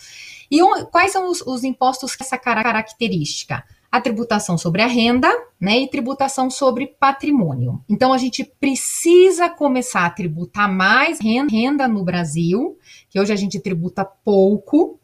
[0.50, 3.64] E um, quais são os, os impostos com essa característica?
[3.90, 5.28] A tributação sobre a renda,
[5.60, 7.82] né, e tributação sobre patrimônio.
[7.88, 13.58] Então a gente precisa começar a tributar mais renda no Brasil, que hoje a gente
[13.58, 15.00] tributa pouco,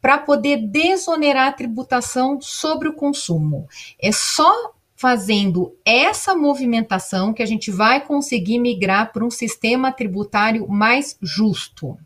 [0.00, 3.68] para poder desonerar a tributação sobre o consumo.
[4.00, 10.68] É só fazendo essa movimentação que a gente vai conseguir migrar para um sistema tributário
[10.68, 11.98] mais justo.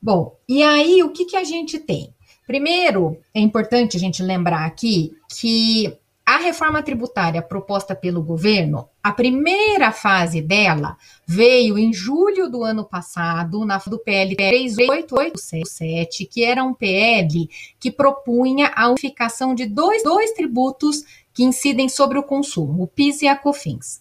[0.00, 2.14] Bom, e aí o que, que a gente tem?
[2.46, 9.12] Primeiro, é importante a gente lembrar aqui que a reforma tributária proposta pelo governo, a
[9.12, 16.64] primeira fase dela veio em julho do ano passado, na do PL 3887, que era
[16.64, 21.04] um PL que propunha a unificação de dois, dois tributos
[21.34, 24.00] que incidem sobre o consumo, o PIS e a COFINS.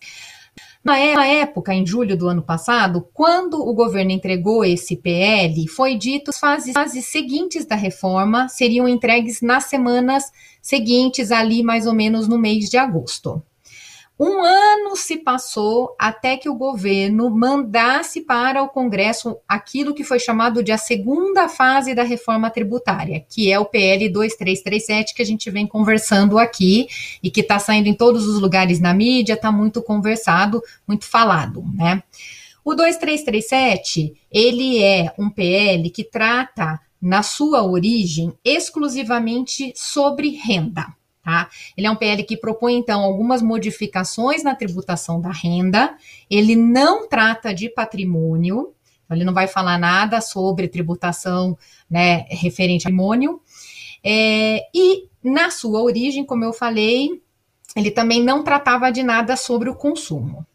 [0.83, 6.25] Na época, em julho do ano passado, quando o governo entregou esse PL, foi dito
[6.25, 10.25] que as fases, fases seguintes da reforma seriam entregues nas semanas
[10.61, 13.41] seguintes, ali mais ou menos no mês de agosto.
[14.19, 20.19] Um ano se passou até que o governo mandasse para o Congresso aquilo que foi
[20.19, 25.25] chamado de a segunda fase da reforma tributária, que é o PL 2337, que a
[25.25, 26.87] gente vem conversando aqui
[27.23, 31.63] e que está saindo em todos os lugares na mídia, está muito conversado, muito falado,
[31.73, 32.03] né?
[32.63, 40.87] O 2337, ele é um PL que trata, na sua origem, exclusivamente sobre renda.
[41.23, 41.49] Tá?
[41.77, 45.95] Ele é um PL que propõe, então, algumas modificações na tributação da renda.
[46.29, 48.73] Ele não trata de patrimônio,
[49.05, 51.57] então ele não vai falar nada sobre tributação
[51.89, 53.41] né, referente ao patrimônio.
[54.03, 57.21] É, e, na sua origem, como eu falei,
[57.75, 60.45] ele também não tratava de nada sobre o consumo.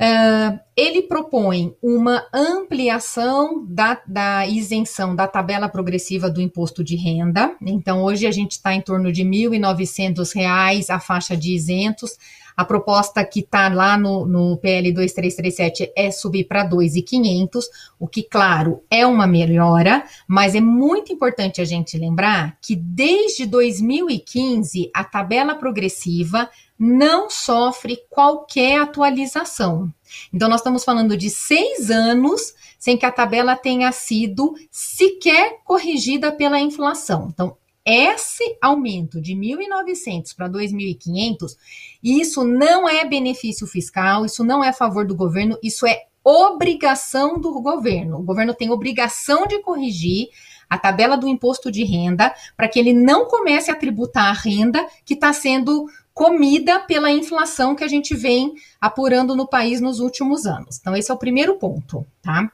[0.00, 7.56] Uh, ele propõe uma ampliação da, da, isenção da tabela progressiva do imposto de renda.
[7.60, 12.12] Então, hoje a gente está em torno de R$ 1.900 a faixa de isentos.
[12.56, 17.62] A proposta que está lá no, no PL 2337 é subir para 2.500,
[18.00, 23.46] o que, claro, é uma melhora, mas é muito importante a gente lembrar que desde
[23.46, 29.92] 2015 a tabela progressiva não sofre qualquer atualização.
[30.32, 36.30] Então, nós estamos falando de seis anos sem que a tabela tenha sido sequer corrigida
[36.30, 37.28] pela inflação.
[37.32, 41.56] Então, esse aumento de 1.900 para 2.500,
[42.02, 47.40] isso não é benefício fiscal, isso não é a favor do governo, isso é obrigação
[47.40, 48.18] do governo.
[48.18, 50.28] O governo tem obrigação de corrigir
[50.68, 54.86] a tabela do imposto de renda para que ele não comece a tributar a renda
[55.04, 55.86] que está sendo
[56.18, 60.76] comida pela inflação que a gente vem apurando no país nos últimos anos.
[60.80, 62.50] Então, esse é o primeiro ponto, tá?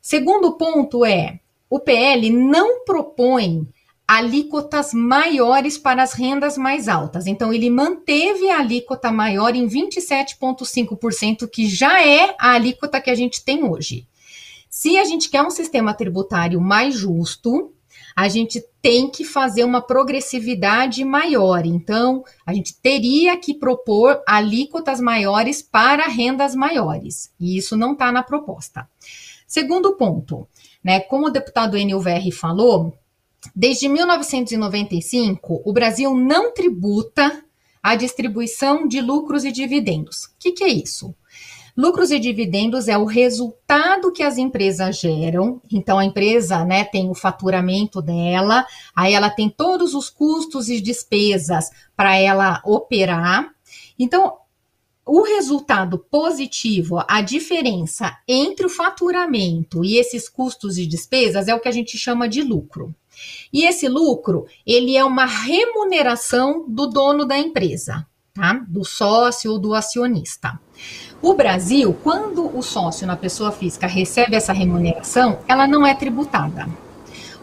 [0.00, 3.68] Segundo ponto é: o PL não propõe
[4.08, 7.26] alíquotas maiores para as rendas mais altas.
[7.26, 13.14] Então, ele manteve a alíquota maior em 27,5%, que já é a alíquota que a
[13.14, 14.08] gente tem hoje.
[14.70, 17.74] Se a gente quer um sistema tributário mais justo,
[18.16, 21.66] a gente tem que fazer uma progressividade maior.
[21.66, 27.30] Então, a gente teria que propor alíquotas maiores para rendas maiores.
[27.38, 28.88] E isso não está na proposta.
[29.46, 30.48] Segundo ponto,
[30.82, 30.98] né?
[31.00, 32.96] Como o deputado Enio Verri falou,
[33.54, 37.44] desde 1995, o Brasil não tributa
[37.82, 40.24] a distribuição de lucros e dividendos.
[40.24, 41.14] O que, que é isso?
[41.76, 45.60] Lucros e dividendos é o resultado que as empresas geram.
[45.70, 50.80] Então, a empresa né, tem o faturamento dela, aí ela tem todos os custos e
[50.80, 53.50] despesas para ela operar.
[53.98, 54.38] Então,
[55.04, 61.60] o resultado positivo, a diferença entre o faturamento e esses custos e despesas é o
[61.60, 62.94] que a gente chama de lucro.
[63.52, 68.64] E esse lucro, ele é uma remuneração do dono da empresa, tá?
[68.68, 70.58] Do sócio ou do acionista.
[71.26, 76.68] O Brasil, quando o sócio na pessoa física recebe essa remuneração, ela não é tributada.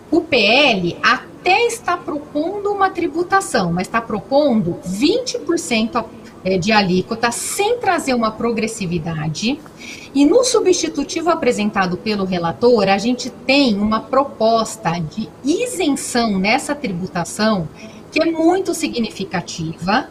[0.10, 6.06] O PL até está propondo uma tributação, mas está propondo 20%
[6.46, 9.60] é, de alíquota sem trazer uma progressividade.
[10.16, 17.68] E no substitutivo apresentado pelo relator, a gente tem uma proposta de isenção nessa tributação
[18.10, 20.08] que é muito significativa,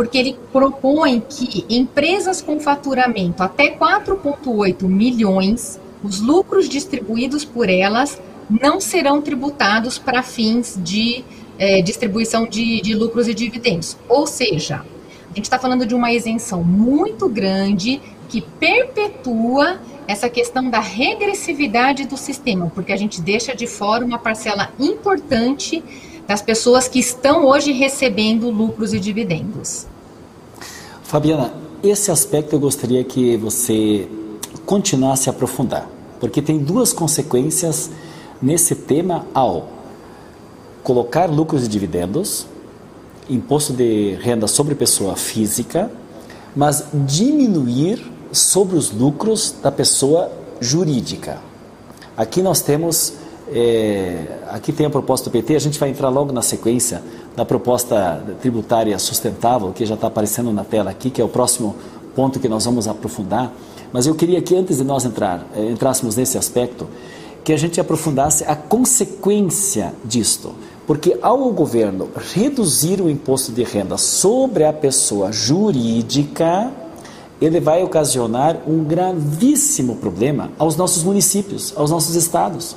[0.00, 8.18] porque ele propõe que empresas com faturamento até 4,8 milhões, os lucros distribuídos por elas
[8.48, 11.22] não serão tributados para fins de
[11.58, 13.94] é, distribuição de, de lucros e dividendos.
[14.08, 14.76] Ou seja,
[15.30, 22.06] a gente está falando de uma isenção muito grande que perpetua essa questão da regressividade
[22.06, 25.84] do sistema, porque a gente deixa de fora uma parcela importante
[26.30, 29.84] das pessoas que estão hoje recebendo lucros e dividendos.
[31.02, 34.08] Fabiana, esse aspecto eu gostaria que você
[34.64, 35.88] continuasse a aprofundar,
[36.20, 37.90] porque tem duas consequências
[38.40, 39.70] nesse tema ao
[40.84, 42.46] colocar lucros e dividendos,
[43.28, 45.90] imposto de renda sobre pessoa física,
[46.54, 50.30] mas diminuir sobre os lucros da pessoa
[50.60, 51.40] jurídica.
[52.16, 53.14] Aqui nós temos
[53.52, 57.02] é, aqui tem a proposta do PT, a gente vai entrar logo na sequência
[57.36, 61.74] da proposta tributária sustentável, que já está aparecendo na tela aqui, que é o próximo
[62.14, 63.52] ponto que nós vamos aprofundar.
[63.92, 66.86] Mas eu queria que antes de nós entrar, é, entrássemos nesse aspecto,
[67.42, 70.54] que a gente aprofundasse a consequência disto.
[70.86, 76.70] Porque ao o governo reduzir o imposto de renda sobre a pessoa jurídica,
[77.40, 82.76] ele vai ocasionar um gravíssimo problema aos nossos municípios, aos nossos estados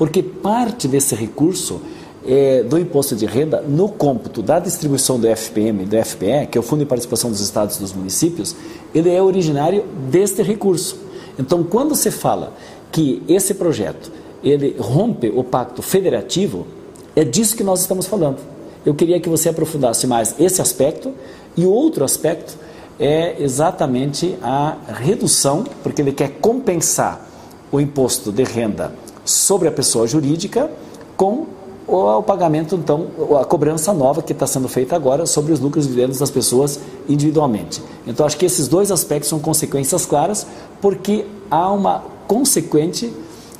[0.00, 1.78] porque parte desse recurso
[2.26, 6.58] é, do imposto de renda no cômputo da distribuição do FPM, do FPE, que é
[6.58, 8.56] o Fundo de Participação dos Estados e dos Municípios,
[8.94, 10.96] ele é originário deste recurso.
[11.38, 12.54] Então, quando se fala
[12.90, 14.10] que esse projeto
[14.42, 16.66] ele rompe o pacto federativo,
[17.14, 18.38] é disso que nós estamos falando.
[18.86, 21.12] Eu queria que você aprofundasse mais esse aspecto
[21.54, 22.56] e outro aspecto
[22.98, 27.28] é exatamente a redução, porque ele quer compensar
[27.70, 28.94] o imposto de renda
[29.30, 30.70] sobre a pessoa jurídica
[31.16, 31.46] com
[31.86, 33.08] o pagamento, então,
[33.40, 36.78] a cobrança nova que está sendo feita agora sobre os lucros e dividendos das pessoas
[37.08, 37.82] individualmente.
[38.06, 40.46] Então, acho que esses dois aspectos são consequências claras,
[40.80, 43.12] porque há uma consequente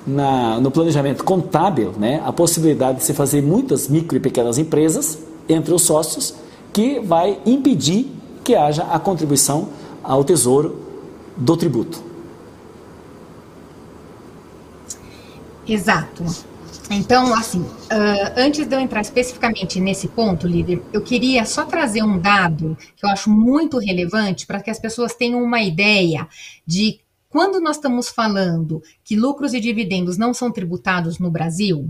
[0.06, 5.18] na, no planejamento contábil né, a possibilidade de se fazer muitas micro e pequenas empresas
[5.48, 6.34] entre os sócios,
[6.72, 8.12] que vai impedir
[8.44, 9.68] que haja a contribuição
[10.04, 10.76] ao tesouro
[11.36, 12.09] do tributo.
[15.72, 16.24] Exato.
[16.90, 22.02] Então, assim, uh, antes de eu entrar especificamente nesse ponto, líder, eu queria só trazer
[22.02, 26.26] um dado que eu acho muito relevante para que as pessoas tenham uma ideia
[26.66, 26.98] de
[27.28, 31.88] quando nós estamos falando que lucros e dividendos não são tributados no Brasil,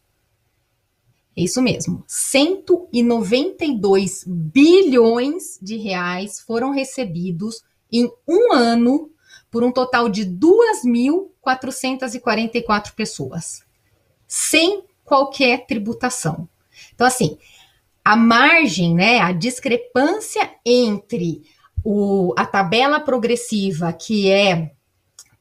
[1.35, 9.09] É isso mesmo, 192 bilhões de reais foram recebidos em um ano
[9.49, 13.63] por um total de 2.444 pessoas,
[14.27, 16.47] sem qualquer tributação.
[16.93, 17.39] Então, assim,
[18.03, 21.43] a margem, né, a discrepância entre
[21.83, 24.71] o, a tabela progressiva, que é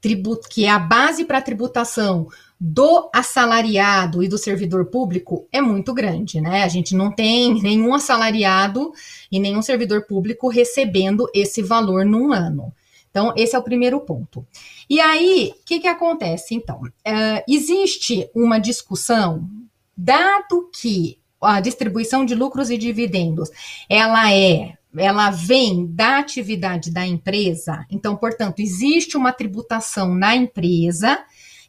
[0.01, 2.27] tributo, que é a base para tributação
[2.59, 6.63] do assalariado e do servidor público é muito grande, né?
[6.63, 8.93] A gente não tem nenhum assalariado
[9.31, 12.73] e nenhum servidor público recebendo esse valor num ano.
[13.11, 14.47] Então, esse é o primeiro ponto.
[14.89, 16.55] E aí, o que, que acontece?
[16.55, 19.49] Então, uh, existe uma discussão,
[19.97, 23.51] dado que a distribuição de lucros e dividendos,
[23.88, 31.18] ela é ela vem da atividade da empresa, então, portanto, existe uma tributação na empresa,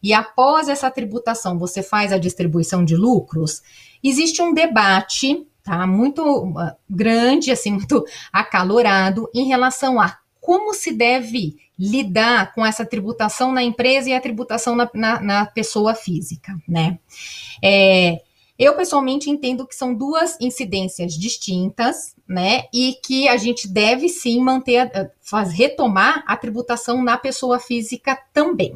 [0.01, 3.61] e após essa tributação você faz a distribuição de lucros,
[4.03, 10.91] existe um debate, tá, muito uh, grande, assim, muito acalorado em relação a como se
[10.91, 16.53] deve lidar com essa tributação na empresa e a tributação na, na, na pessoa física,
[16.67, 16.99] né?
[17.63, 18.21] É,
[18.57, 22.65] eu, pessoalmente, entendo que são duas incidências distintas, né?
[22.73, 28.73] E que a gente deve sim manter, faz, retomar a tributação na pessoa física também.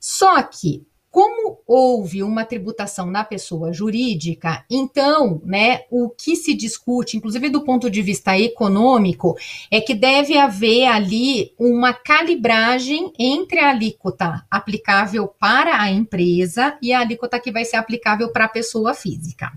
[0.00, 7.18] Só que como houve uma tributação na pessoa jurídica, então, né, o que se discute,
[7.18, 9.36] inclusive do ponto de vista econômico,
[9.70, 16.94] é que deve haver ali uma calibragem entre a alíquota aplicável para a empresa e
[16.94, 19.52] a alíquota que vai ser aplicável para a pessoa física.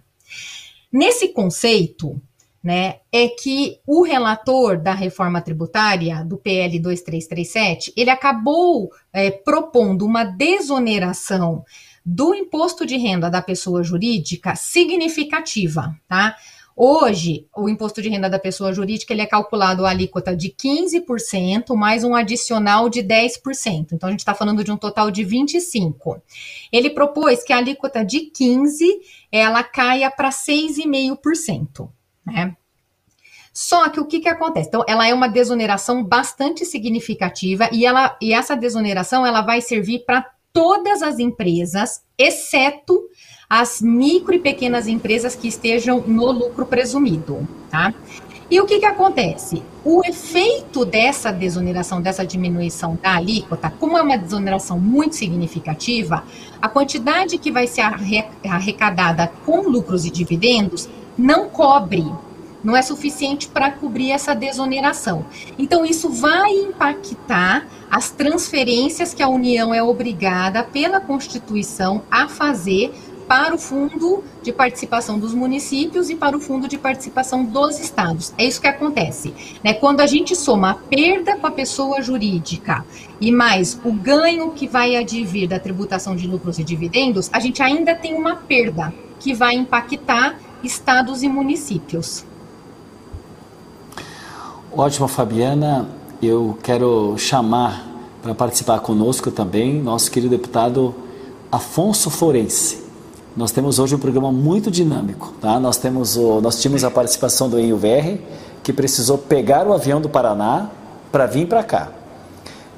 [0.91, 2.21] Nesse conceito,
[2.65, 10.03] né, é que o relator da reforma tributária do PL 2337, ele acabou é, propondo
[10.03, 11.63] uma desoneração
[12.03, 16.35] do imposto de renda da pessoa jurídica significativa, tá?
[16.75, 21.75] Hoje, o imposto de renda da pessoa jurídica ele é calculado a alíquota de 15%
[21.75, 23.93] mais um adicional de 10%.
[23.93, 26.19] Então, a gente está falando de um total de 25%.
[26.71, 28.89] Ele propôs que a alíquota de 15%
[29.31, 31.89] ela caia para 6,5%.
[32.25, 32.55] Né?
[33.53, 34.67] Só que o que, que acontece?
[34.67, 40.03] Então, ela é uma desoneração bastante significativa e, ela, e essa desoneração ela vai servir
[40.05, 43.01] para todas as empresas, exceto
[43.49, 47.93] as micro e pequenas empresas que estejam no lucro presumido, tá?
[48.49, 49.63] E o que, que acontece?
[49.83, 56.23] O efeito dessa desoneração, dessa diminuição da alíquota, como é uma desoneração muito significativa,
[56.61, 60.87] a quantidade que vai ser arrecadada com lucros e dividendos
[61.17, 62.05] não cobre,
[62.63, 65.25] não é suficiente para cobrir essa desoneração.
[65.57, 72.93] Então, isso vai impactar as transferências que a União é obrigada pela Constituição a fazer
[73.27, 78.33] para o fundo de participação dos municípios e para o fundo de participação dos estados.
[78.37, 79.33] É isso que acontece.
[79.63, 79.73] Né?
[79.73, 82.85] Quando a gente soma a perda com a pessoa jurídica
[83.19, 87.61] e mais o ganho que vai advir da tributação de lucros e dividendos, a gente
[87.61, 92.25] ainda tem uma perda que vai impactar estados e municípios.
[94.71, 95.87] Ótimo, Fabiana.
[96.21, 97.85] Eu quero chamar
[98.21, 100.95] para participar conosco também nosso querido deputado
[101.51, 102.84] Afonso Forense
[103.35, 105.59] nós temos hoje um programa muito dinâmico, tá?
[105.59, 108.17] Nós temos o, nós tínhamos a participação do ENUVR,
[108.63, 110.69] que precisou pegar o avião do Paraná
[111.11, 111.91] para vir para cá.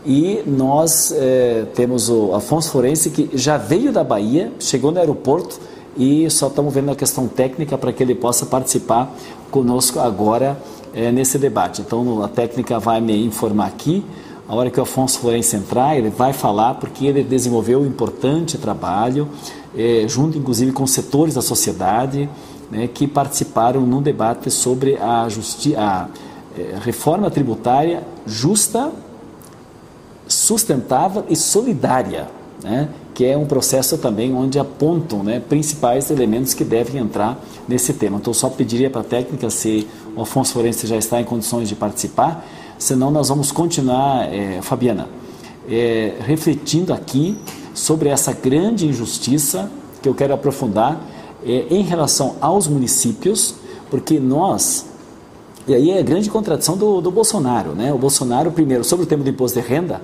[0.04, 5.60] E nós é, temos o Afonso Forense, que já veio da Bahia, chegou no aeroporto
[5.96, 9.14] e só estamos vendo a questão técnica para que ele possa participar
[9.52, 10.58] conosco agora
[10.94, 11.82] é, nesse debate.
[11.82, 14.04] Então a técnica vai me informar aqui.
[14.48, 18.58] A hora que o Afonso Forense entrar, ele vai falar porque ele desenvolveu um importante
[18.58, 19.28] trabalho
[19.76, 22.30] é, junto inclusive com setores da sociedade
[22.72, 25.28] né, que participaram num debate sobre a,
[25.78, 26.08] a
[26.58, 28.92] é, reforma tributária justa,
[30.28, 32.28] sustentável e solidária,
[32.64, 37.94] né, que é um processo também onde apontam né, principais elementos que devem entrar nesse
[37.94, 38.18] tema.
[38.18, 41.76] Então, só pediria para a técnica se o Afonso Forense já está em condições de
[41.76, 42.46] participar,
[42.78, 45.08] senão nós vamos continuar, é, Fabiana,
[45.70, 47.38] é, refletindo aqui
[47.78, 49.70] sobre essa grande injustiça
[50.02, 51.00] que eu quero aprofundar
[51.46, 53.54] é, em relação aos municípios,
[53.92, 54.86] porque nós,
[55.68, 57.94] e aí é a grande contradição do, do Bolsonaro, né?
[57.94, 60.02] O Bolsonaro, primeiro, sobre o tema do imposto de renda,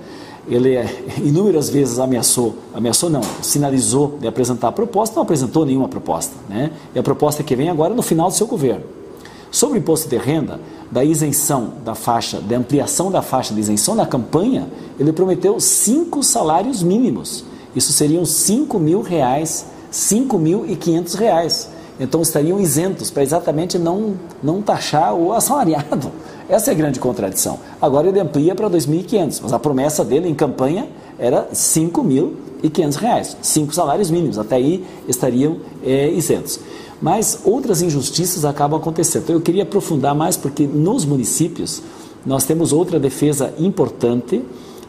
[0.47, 0.85] ele é,
[1.17, 6.71] inúmeras vezes ameaçou, ameaçou não, sinalizou de apresentar a proposta, não apresentou nenhuma proposta, né?
[6.93, 8.83] E a proposta que vem agora é no final do seu governo.
[9.49, 10.59] Sobre o imposto de renda,
[10.91, 14.67] da isenção da faixa, da ampliação da faixa de isenção na campanha,
[14.99, 17.43] ele prometeu cinco salários mínimos.
[17.75, 21.69] Isso seriam 5 mil reais, 5.500 reais.
[21.99, 26.11] Então estariam isentos para exatamente não, não taxar o assalariado.
[26.49, 27.59] Essa é a grande contradição.
[27.81, 33.73] Agora ele amplia para 2.500, mas a promessa dele em campanha era 5.500 reais, cinco
[33.73, 34.37] salários mínimos.
[34.37, 36.59] Até aí estariam é, isentos.
[37.01, 39.23] Mas outras injustiças acabam acontecendo.
[39.23, 41.81] Então eu queria aprofundar mais porque nos municípios
[42.25, 44.43] nós temos outra defesa importante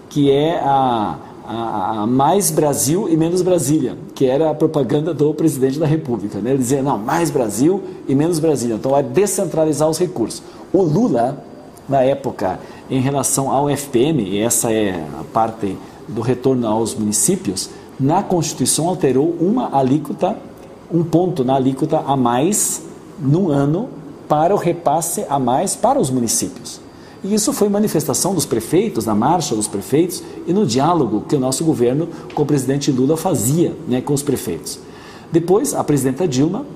[0.08, 5.32] que é a a, a, mais Brasil e menos Brasília, que era a propaganda do
[5.34, 6.38] presidente da República.
[6.38, 6.50] Né?
[6.50, 8.76] Ele dizia, não, mais Brasil e menos Brasília.
[8.76, 10.42] Então, vai descentralizar os recursos.
[10.72, 11.44] O Lula,
[11.88, 12.58] na época,
[12.90, 15.76] em relação ao FPM, e essa é a parte
[16.08, 20.36] do retorno aos municípios, na Constituição alterou uma alíquota,
[20.92, 22.82] um ponto na alíquota a mais
[23.18, 23.88] no ano
[24.28, 26.83] para o repasse a mais para os municípios.
[27.24, 31.40] E isso foi manifestação dos prefeitos, na marcha dos prefeitos e no diálogo que o
[31.40, 34.78] nosso governo com o presidente Lula fazia né, com os prefeitos.
[35.32, 36.66] Depois, a presidenta Dilma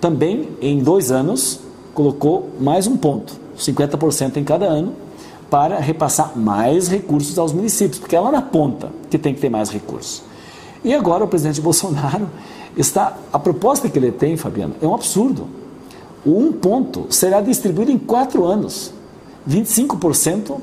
[0.00, 1.60] também, em dois anos,
[1.92, 4.94] colocou mais um ponto, 50% em cada ano,
[5.50, 9.50] para repassar mais recursos aos municípios, porque é lá na ponta que tem que ter
[9.50, 10.22] mais recursos.
[10.82, 12.28] E agora o presidente Bolsonaro
[12.76, 13.16] está.
[13.30, 15.46] A proposta que ele tem, Fabiano, é um absurdo.
[16.24, 18.92] O um ponto será distribuído em quatro anos.
[19.48, 20.60] 25%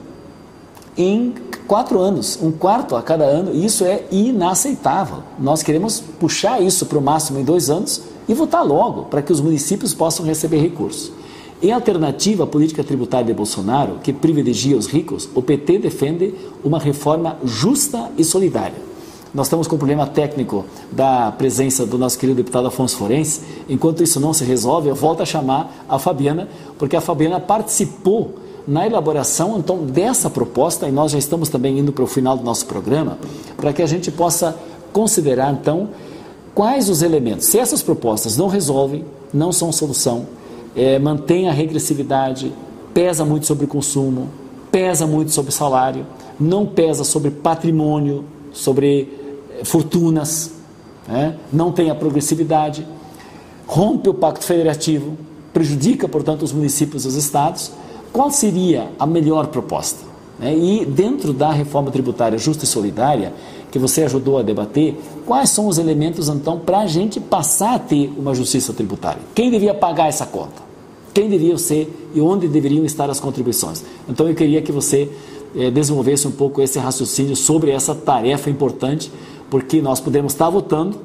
[0.98, 1.34] em
[1.68, 5.24] quatro anos, um quarto a cada ano, e isso é inaceitável.
[5.40, 9.32] Nós queremos puxar isso para o máximo em dois anos e votar logo, para que
[9.32, 11.12] os municípios possam receber recursos.
[11.62, 16.80] Em alternativa à política tributária de Bolsonaro, que privilegia os ricos, o PT defende uma
[16.80, 18.86] reforma justa e solidária.
[19.34, 23.42] Nós estamos com um problema técnico da presença do nosso querido deputado Afonso Forense.
[23.68, 28.36] Enquanto isso não se resolve, eu volto a chamar a Fabiana, porque a Fabiana participou
[28.68, 32.44] na elaboração então dessa proposta, e nós já estamos também indo para o final do
[32.44, 33.18] nosso programa,
[33.58, 34.58] para que a gente possa
[34.92, 35.90] considerar então
[36.54, 37.46] quais os elementos.
[37.48, 40.26] Se essas propostas não resolvem, não são solução,
[40.76, 42.52] é, mantém a regressividade,
[42.94, 44.30] pesa muito sobre o consumo,
[44.72, 46.06] pesa muito sobre salário,
[46.40, 49.10] não pesa sobre patrimônio, sobre
[49.60, 50.52] é, fortunas,
[51.08, 51.36] né?
[51.52, 52.86] não tem a progressividade,
[53.68, 55.18] rompe o pacto federativo,
[55.54, 57.72] prejudica, portanto, os municípios e os estados.
[58.16, 60.06] Qual seria a melhor proposta?
[60.40, 60.58] Né?
[60.58, 63.34] E dentro da reforma tributária justa e solidária,
[63.70, 67.80] que você ajudou a debater, quais são os elementos então para a gente passar a
[67.80, 69.20] ter uma justiça tributária?
[69.36, 70.64] Quem devia pagar essa conta?
[71.14, 73.84] Quem devia ser e onde deveriam estar as contribuições?
[74.08, 75.12] Então eu queria que você
[75.54, 79.12] eh, desenvolvesse um pouco esse raciocínio sobre essa tarefa importante,
[79.50, 80.98] porque nós podemos estar votando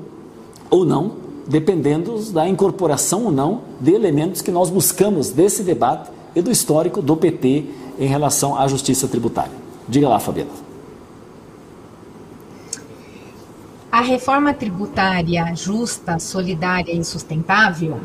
[0.70, 6.42] ou não, dependendo da incorporação ou não de elementos que nós buscamos desse debate e
[6.42, 7.64] do histórico do PT
[7.98, 9.52] em relação à justiça tributária.
[9.88, 10.50] Diga lá, Fabiana.
[13.90, 18.00] A reforma tributária justa, solidária e sustentável,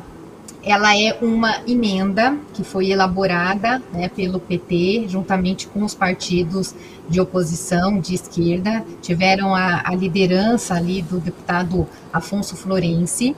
[0.65, 6.73] ela é uma emenda que foi elaborada né, pelo PT, juntamente com os partidos
[7.07, 13.35] de oposição de esquerda, tiveram a, a, liderança ali do deputado Afonso Florenci,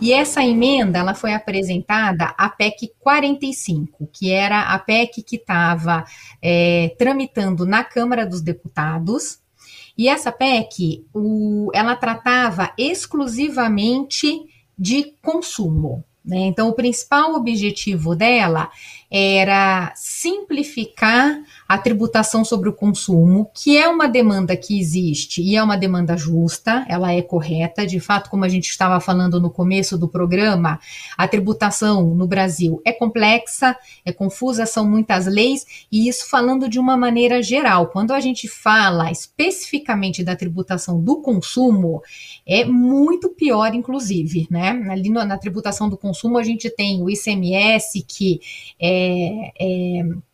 [0.00, 6.04] e essa emenda ela foi apresentada à PEC 45, que era a PEC que estava
[6.40, 9.40] é, tramitando na Câmara dos Deputados,
[9.96, 14.46] e essa PEC, o, ela tratava exclusivamente
[14.78, 16.04] de consumo.
[16.24, 16.40] Né?
[16.40, 18.70] Então, o principal objetivo dela
[19.10, 25.62] era simplificar a tributação sobre o consumo, que é uma demanda que existe e é
[25.62, 27.86] uma demanda justa, ela é correta.
[27.86, 30.80] De fato, como a gente estava falando no começo do programa,
[31.16, 36.78] a tributação no Brasil é complexa, é confusa, são muitas leis, e isso falando de
[36.78, 37.88] uma maneira geral.
[37.88, 42.00] Quando a gente fala especificamente da tributação do consumo,
[42.46, 44.70] é muito pior, inclusive, né?
[44.88, 48.40] Ali na tributação do consumo, a gente tem o ICMS, que
[48.80, 50.27] é, é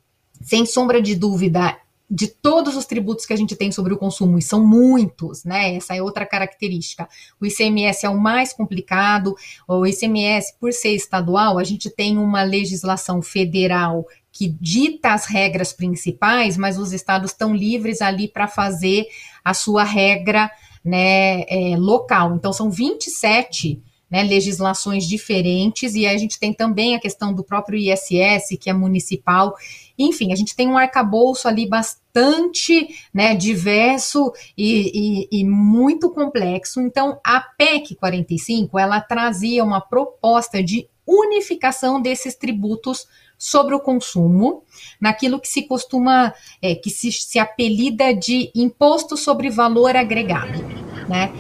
[0.45, 1.77] sem sombra de dúvida,
[2.09, 5.75] de todos os tributos que a gente tem sobre o consumo, e são muitos, né?
[5.75, 7.09] Essa é outra característica.
[7.41, 9.35] O ICMS é o mais complicado,
[9.67, 15.73] o ICMS, por ser estadual, a gente tem uma legislação federal que dita as regras
[15.73, 19.07] principais, mas os estados estão livres ali para fazer
[19.45, 20.51] a sua regra
[20.85, 22.35] né, é, local.
[22.35, 23.81] Então, são 27
[24.11, 28.73] né, legislações diferentes, e a gente tem também a questão do próprio ISS, que é
[28.73, 29.57] municipal.
[29.99, 36.81] Enfim, a gente tem um arcabouço ali bastante né, diverso e, e, e muito complexo.
[36.81, 43.07] Então, a PEC 45, ela trazia uma proposta de unificação desses tributos
[43.39, 44.63] sobre o consumo,
[45.01, 46.33] naquilo que se costuma,
[46.63, 50.63] é, que se, se apelida de imposto sobre valor agregado,
[51.09, 51.33] né?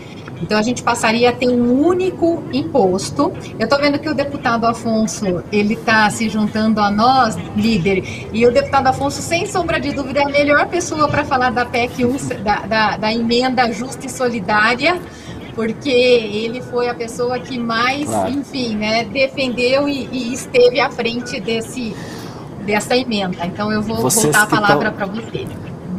[0.44, 3.32] Então a gente passaria a ter um único imposto.
[3.58, 8.46] Eu estou vendo que o deputado Afonso ele está se juntando a nós, líder, e
[8.46, 12.04] o deputado Afonso, sem sombra de dúvida, é a melhor pessoa para falar da PEC
[12.04, 15.00] 1, da, da, da emenda justa e solidária
[15.54, 18.28] porque ele foi a pessoa que mais, claro.
[18.32, 21.94] enfim, né, defendeu e, e, esteve à frente desse,
[22.66, 23.46] dessa emenda.
[23.46, 25.46] Então eu vou Vocês voltar a palavra para você.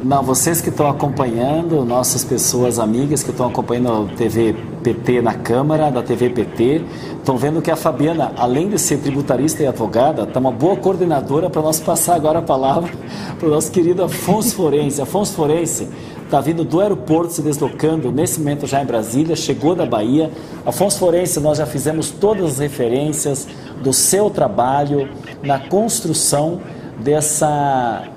[0.06, 5.34] Não, vocês que estão acompanhando, nossas pessoas amigas que estão acompanhando a TV PT na
[5.34, 6.84] Câmara, da TV PT,
[7.18, 11.50] estão vendo que a Fabiana, além de ser tributarista e advogada, está uma boa coordenadora
[11.50, 12.94] para nós passar agora a palavra
[13.40, 15.02] para o nosso querido Afonso Forense.
[15.02, 15.88] Afonso Forense
[16.24, 20.30] está vindo do aeroporto, se deslocando, nesse momento já em Brasília, chegou da Bahia.
[20.64, 23.48] Afonso Forense, nós já fizemos todas as referências
[23.82, 25.10] do seu trabalho
[25.42, 26.62] na construção
[27.04, 28.15] dessa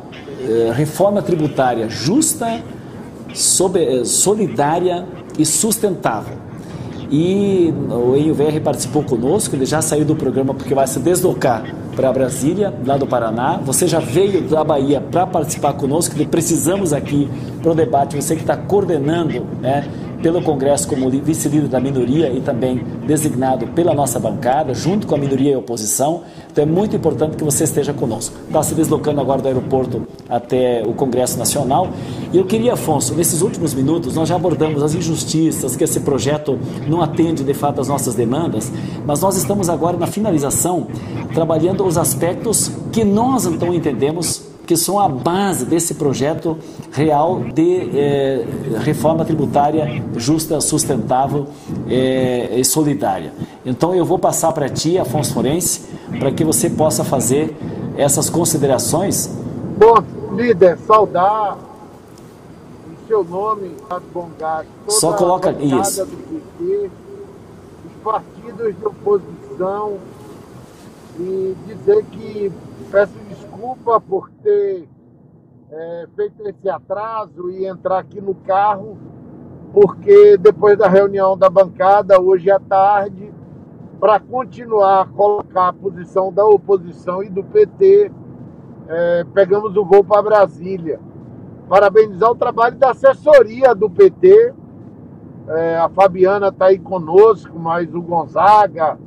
[0.74, 5.04] reforma tributária justa, eh, solidária
[5.38, 6.36] e sustentável.
[7.10, 11.64] E o EIUVR participou conosco, ele já saiu do programa porque vai se deslocar
[11.96, 13.58] para Brasília, lá do Paraná.
[13.64, 17.28] Você já veio da Bahia para participar conosco, precisamos aqui
[17.62, 19.88] para o debate, você que está coordenando né,
[20.22, 25.18] pelo Congresso como vice-líder da minoria e também designado pela nossa bancada, junto com a
[25.18, 26.22] minoria e a oposição.
[26.50, 28.36] Então é muito importante que você esteja conosco.
[28.46, 31.88] Está se deslocando agora do aeroporto até o Congresso Nacional.
[32.32, 36.58] E eu queria, Afonso, nesses últimos minutos, nós já abordamos as injustiças, que esse projeto
[36.86, 38.72] não atende de fato às nossas demandas,
[39.06, 40.86] mas nós estamos agora na finalização,
[41.32, 46.58] trabalhando os aspectos que nós então entendemos que são a base desse projeto
[46.92, 48.44] real de eh,
[48.80, 51.46] reforma tributária justa, sustentável
[51.88, 53.32] eh, e solidária.
[53.64, 55.88] Então eu vou passar para ti, Afonso Forense,
[56.18, 57.56] para que você possa fazer
[57.96, 59.30] essas considerações.
[59.78, 60.04] Bom,
[60.36, 61.56] líder, saudar
[62.90, 63.74] em seu nome,
[64.12, 66.04] Bongás, Só coloca isso.
[66.04, 66.90] PT,
[67.86, 69.94] os partidos de oposição
[71.18, 72.52] e dizer que
[72.90, 73.12] peço
[73.58, 74.88] desculpa por ter
[75.70, 78.96] é, feito esse atraso e entrar aqui no carro,
[79.72, 83.32] porque depois da reunião da bancada, hoje à tarde,
[83.98, 88.12] para continuar a colocar a posição da oposição e do PT,
[88.86, 91.00] é, pegamos o voo para Brasília.
[91.68, 94.54] Parabenizar o trabalho da assessoria do PT.
[95.48, 98.98] É, a Fabiana está aí conosco, mas o Gonzaga,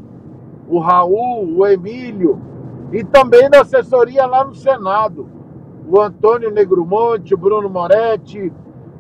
[0.68, 2.51] o Raul, o Emílio,
[2.92, 5.30] e também da assessoria lá no Senado.
[5.88, 8.52] O Antônio Negromonte, o Bruno Moretti,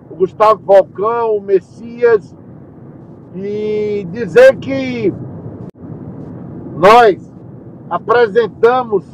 [0.10, 2.36] o Gustavo Falcão, o Messias.
[3.36, 5.14] E dizer que
[6.76, 7.32] nós
[7.90, 9.06] apresentamos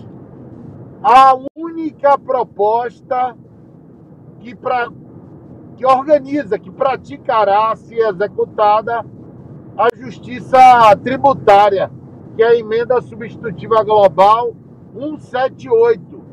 [1.03, 3.35] a única proposta
[4.39, 4.89] que, pra,
[5.75, 9.05] que organiza, que praticará, se executada,
[9.77, 10.57] a justiça
[11.03, 11.91] tributária,
[12.35, 14.55] que é a emenda substitutiva global
[14.97, 16.23] 178.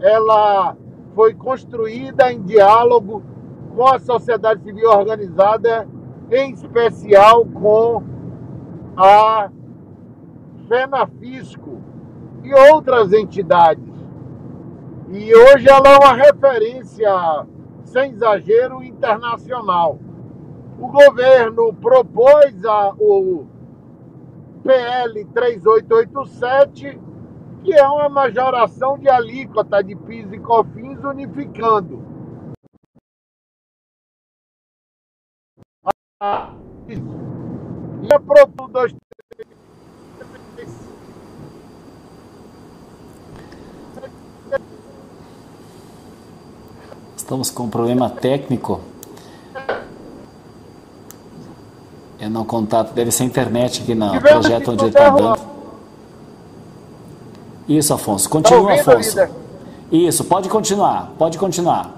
[0.00, 0.76] Ela
[1.14, 3.22] foi construída em diálogo
[3.74, 5.88] com a sociedade civil organizada,
[6.30, 8.02] em especial com
[8.96, 9.50] a
[10.68, 11.80] FENAFISCO
[12.44, 13.88] e outras entidades.
[15.10, 17.46] E hoje ela é uma referência,
[17.84, 19.98] sem exagero, internacional.
[20.78, 23.46] O governo propôs a, o
[24.62, 27.00] PL 3887,
[27.64, 32.02] que é uma majoração de alíquota de PIS e COFINS unificando.
[38.02, 38.88] E a proposta
[47.28, 48.80] Estamos com um problema técnico.
[52.18, 55.47] É no contato, deve ser internet aqui no projeto onde ele está dando.
[57.68, 58.30] Isso, Afonso.
[58.30, 59.18] Continua, tá Afonso.
[59.92, 61.90] Isso, pode continuar, pode continuar.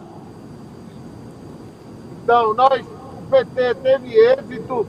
[2.25, 4.87] Então, nós, o PT teve êxito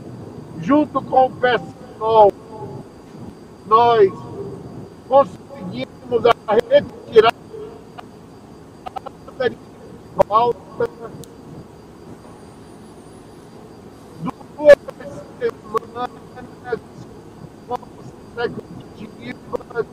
[0.59, 2.31] junto com o PSOL.
[3.67, 4.11] Nós
[5.07, 6.23] conseguimos
[6.69, 7.33] retirar
[10.27, 10.89] falta
[14.23, 14.77] duas
[15.39, 16.09] semanas
[17.67, 19.85] consecutivas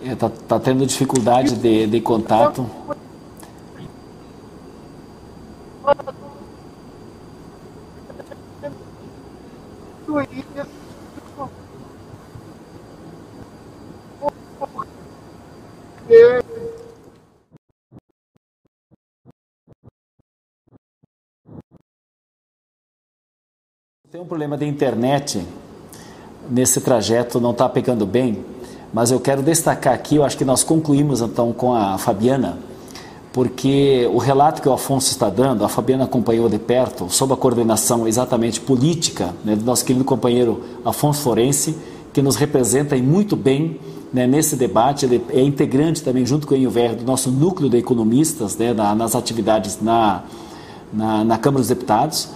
[0.00, 2.68] Está é, tá tendo dificuldade de, de contato.
[24.10, 25.46] Tem um problema de internet
[26.50, 28.44] nesse trajeto, não está pegando bem,
[28.92, 32.58] mas eu quero destacar aqui, eu acho que nós concluímos então com a Fabiana,
[33.32, 37.36] porque o relato que o Afonso está dando, a Fabiana acompanhou de perto, sob a
[37.36, 41.76] coordenação exatamente política né, do nosso querido companheiro Afonso Florense,
[42.12, 43.78] que nos representa e muito bem
[44.12, 45.04] né, nesse debate.
[45.04, 48.94] Ele é integrante também, junto com o Enilver, do nosso núcleo de economistas né, na,
[48.94, 50.24] nas atividades na,
[50.92, 52.30] na, na Câmara dos Deputados.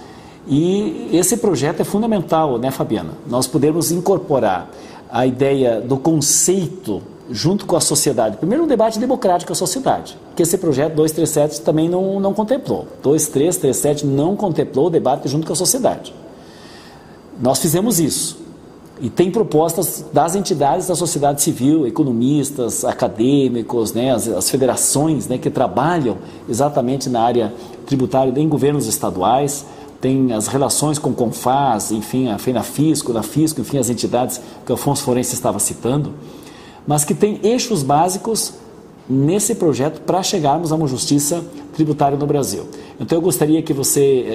[0.47, 3.11] E esse projeto é fundamental, né, Fabiana?
[3.27, 4.69] Nós podemos incorporar
[5.13, 8.37] a ideia do conceito junto com a sociedade.
[8.37, 12.87] Primeiro, um debate democrático com a sociedade, que esse projeto 237 também não, não contemplou.
[13.03, 16.11] 2337 não contemplou o debate junto com a sociedade.
[17.39, 18.41] Nós fizemos isso.
[18.99, 25.37] E tem propostas das entidades da sociedade civil, economistas, acadêmicos, né, as, as federações né,
[25.37, 26.17] que trabalham
[26.49, 27.53] exatamente na área
[27.85, 29.63] tributária em governos estaduais
[30.03, 34.75] tem as relações com Confaz, enfim, a FENAFISCO, da Fisco, enfim, as entidades que o
[34.75, 36.13] Afonso Forense estava citando,
[36.85, 38.53] mas que tem eixos básicos
[39.07, 41.41] nesse projeto para chegarmos a uma justiça
[41.73, 42.65] tributária no Brasil.
[42.99, 44.25] Então eu gostaria que você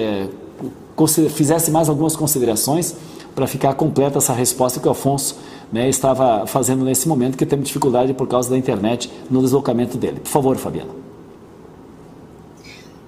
[0.97, 2.97] é, fizesse mais algumas considerações
[3.35, 5.37] para ficar completa essa resposta que o Afonso
[5.71, 10.21] né, estava fazendo nesse momento, que temos dificuldade por causa da internet no deslocamento dele.
[10.21, 10.93] Por favor, Fabiana.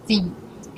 [0.06, 0.30] Sim.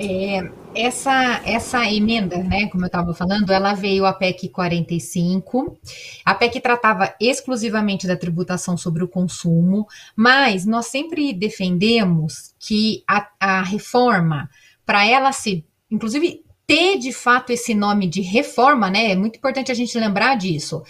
[0.04, 5.78] É, essa, essa emenda, né, como eu estava falando, ela veio a PEC 45.
[6.24, 9.86] A PEC tratava exclusivamente da tributação sobre o consumo,
[10.16, 14.50] mas nós sempre defendemos que a, a reforma,
[14.84, 19.12] para ela se, inclusive, ter de fato esse nome de reforma, né?
[19.12, 20.82] É muito importante a gente lembrar disso.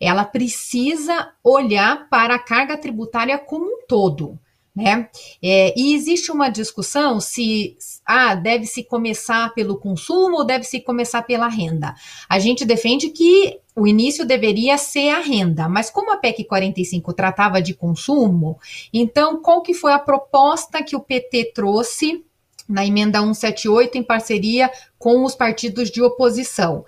[0.00, 4.38] Ela precisa olhar para a carga tributária como um todo
[4.74, 5.08] Né?
[5.42, 11.48] É, e existe uma discussão se ah, deve-se começar pelo consumo ou deve-se começar pela
[11.48, 11.94] renda.
[12.28, 17.12] A gente defende que o início deveria ser a renda, mas como a PEC 45
[17.12, 18.58] tratava de consumo,
[18.92, 22.24] então qual que foi a proposta que o PT trouxe
[22.68, 26.84] na emenda 178 em parceria com os partidos de oposição?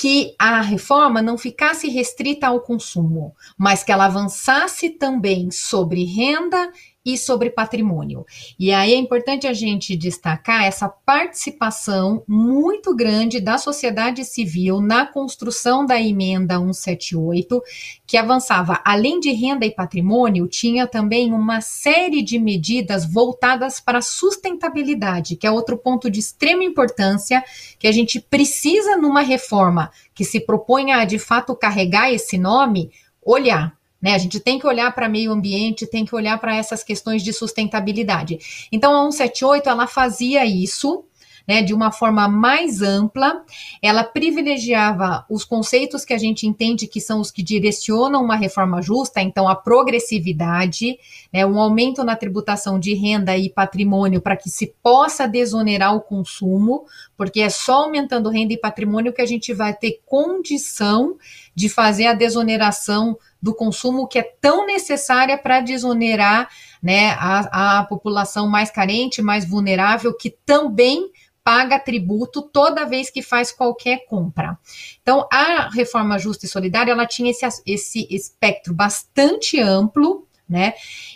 [0.00, 6.72] que a reforma não ficasse restrita ao consumo, mas que ela avançasse também sobre renda
[7.04, 8.26] e sobre patrimônio.
[8.58, 15.06] E aí é importante a gente destacar essa participação muito grande da sociedade civil na
[15.06, 17.62] construção da emenda 178,
[18.06, 23.98] que avançava além de renda e patrimônio, tinha também uma série de medidas voltadas para
[23.98, 27.42] a sustentabilidade, que é outro ponto de extrema importância
[27.78, 32.90] que a gente precisa numa reforma que se propõe a de fato carregar esse nome,
[33.22, 34.14] olhar né?
[34.14, 37.32] A gente tem que olhar para meio ambiente, tem que olhar para essas questões de
[37.32, 38.68] sustentabilidade.
[38.72, 41.04] Então, a 178 ela fazia isso,
[41.46, 43.42] né, de uma forma mais ampla,
[43.82, 48.80] ela privilegiava os conceitos que a gente entende que são os que direcionam uma reforma
[48.80, 50.96] justa, então a progressividade,
[51.32, 56.00] né, um aumento na tributação de renda e patrimônio para que se possa desonerar o
[56.00, 56.84] consumo,
[57.16, 61.16] porque é só aumentando renda e patrimônio que a gente vai ter condição
[61.52, 66.48] de fazer a desoneração do consumo que é tão necessária para desonerar
[66.82, 71.10] né, a, a população mais carente, mais vulnerável, que também
[71.42, 74.58] paga tributo toda vez que faz qualquer compra.
[75.02, 80.74] Então, a reforma justa e solidária, ela tinha esse, esse espectro bastante amplo, né?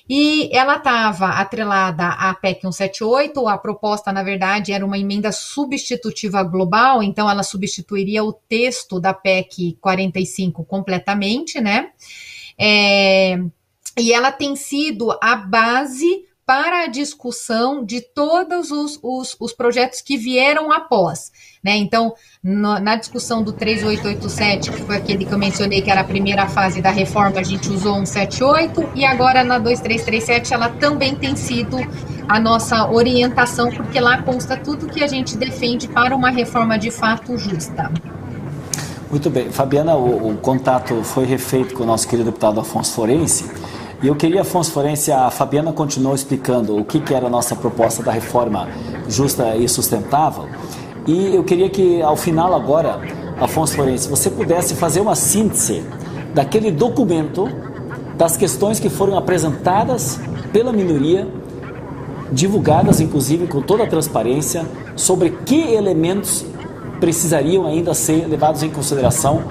[0.08, 6.42] E ela estava atrelada à PEC 178, a proposta, na verdade, era uma emenda substitutiva
[6.44, 11.90] global, então ela substituiria o texto da PEC 45 completamente, né?
[12.56, 13.36] É,
[13.98, 20.00] e ela tem sido a base para a discussão de todos os, os, os projetos
[20.00, 21.32] que vieram após.
[21.62, 21.76] Né?
[21.76, 26.04] Então, no, na discussão do 3887, que foi aquele que eu mencionei que era a
[26.04, 31.34] primeira fase da reforma, a gente usou 178, e agora na 2337 ela também tem
[31.34, 31.78] sido
[32.28, 36.90] a nossa orientação, porque lá consta tudo que a gente defende para uma reforma de
[36.90, 37.90] fato justa.
[39.10, 39.50] Muito bem.
[39.50, 43.48] Fabiana, o, o contato foi refeito com o nosso querido deputado Afonso Forense.
[44.04, 47.56] E eu queria, Afonso Forense, a Fabiana continuou explicando o que, que era a nossa
[47.56, 48.68] proposta da reforma
[49.08, 50.44] justa e sustentável.
[51.06, 53.00] E eu queria que, ao final agora,
[53.40, 55.82] Afonso Forense, você pudesse fazer uma síntese
[56.34, 57.48] daquele documento,
[58.14, 60.20] das questões que foram apresentadas
[60.52, 61.26] pela minoria,
[62.30, 66.44] divulgadas inclusive com toda a transparência, sobre que elementos
[67.00, 69.44] precisariam ainda ser levados em consideração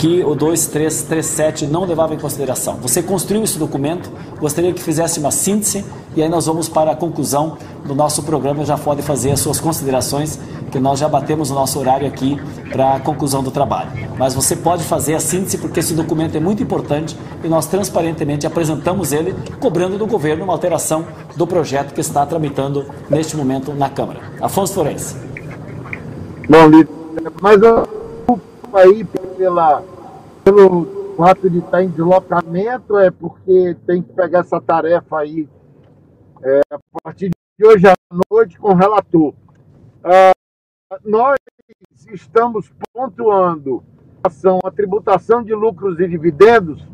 [0.00, 2.76] que o 2337 não levava em consideração.
[2.76, 5.84] Você construiu esse documento, gostaria que fizesse uma síntese
[6.16, 8.64] e aí nós vamos para a conclusão do nosso programa.
[8.64, 10.40] Já pode fazer as suas considerações,
[10.72, 12.40] que nós já batemos o nosso horário aqui
[12.72, 13.90] para a conclusão do trabalho.
[14.16, 18.46] Mas você pode fazer a síntese porque esse documento é muito importante e nós transparentemente
[18.46, 21.04] apresentamos ele, cobrando do governo uma alteração
[21.36, 24.20] do projeto que está tramitando neste momento na Câmara.
[24.40, 25.14] Afonso Florença.
[26.48, 26.90] Bom, Lito,
[27.42, 27.86] mas eu
[28.72, 29.04] aí
[29.40, 29.82] pela
[30.44, 35.48] pelo fato de estar em deslocamento, é porque tem que pegar essa tarefa aí
[36.42, 37.94] é, a partir de hoje à
[38.30, 39.32] noite com o relator.
[40.04, 40.32] Ah,
[41.02, 41.38] nós
[42.12, 43.82] estamos pontuando
[44.22, 46.86] a tributação de lucros e dividendos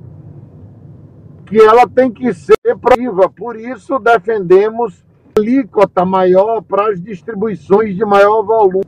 [1.46, 3.28] que ela tem que ser proibitiva.
[3.28, 5.04] Por isso, defendemos
[5.36, 8.84] alíquota maior para as distribuições de maior volume.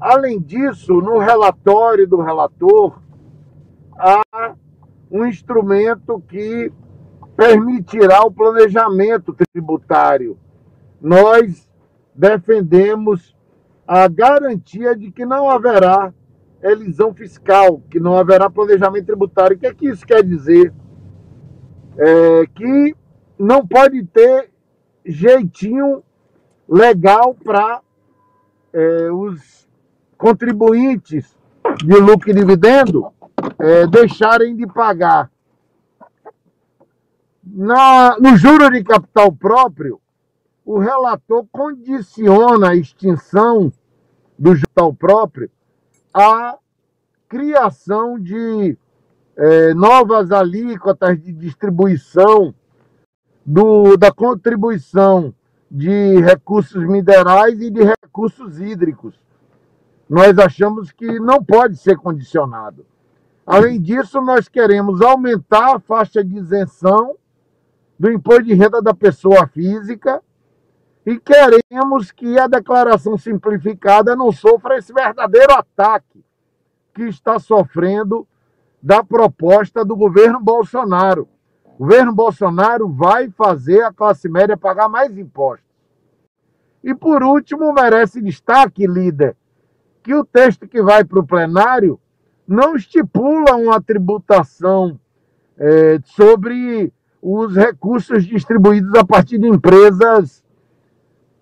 [0.00, 2.98] Além disso, no relatório do relator,
[3.98, 4.54] há
[5.10, 6.72] um instrumento que
[7.36, 10.38] permitirá o planejamento tributário.
[11.00, 11.68] Nós
[12.14, 13.36] defendemos
[13.86, 16.14] a garantia de que não haverá
[16.62, 19.56] elisão fiscal, que não haverá planejamento tributário.
[19.56, 20.72] O que é que isso quer dizer?
[21.98, 22.96] É que
[23.38, 24.50] não pode ter
[25.04, 26.02] jeitinho
[26.68, 27.80] legal para
[28.72, 29.59] é, os
[30.20, 31.34] contribuintes
[31.82, 33.10] de lucro e dividendo
[33.58, 35.30] é, deixarem de pagar.
[37.42, 39.98] Na, no juro de capital próprio,
[40.62, 43.72] o relator condiciona a extinção
[44.38, 45.50] do capital próprio
[46.12, 46.58] à
[47.26, 48.76] criação de
[49.36, 52.54] é, novas alíquotas de distribuição
[53.44, 55.34] do, da contribuição
[55.70, 59.14] de recursos minerais e de recursos hídricos.
[60.10, 62.84] Nós achamos que não pode ser condicionado.
[63.46, 67.14] Além disso, nós queremos aumentar a faixa de isenção
[67.96, 70.20] do imposto de renda da pessoa física
[71.06, 76.24] e queremos que a declaração simplificada não sofra esse verdadeiro ataque
[76.92, 78.26] que está sofrendo
[78.82, 81.28] da proposta do governo Bolsonaro.
[81.64, 85.70] O governo Bolsonaro vai fazer a classe média pagar mais impostos.
[86.82, 89.36] E por último, merece destaque, líder,
[90.02, 92.00] que o texto que vai para o plenário
[92.46, 94.98] não estipula uma tributação
[95.56, 96.92] é, sobre
[97.22, 100.42] os recursos distribuídos a partir de empresas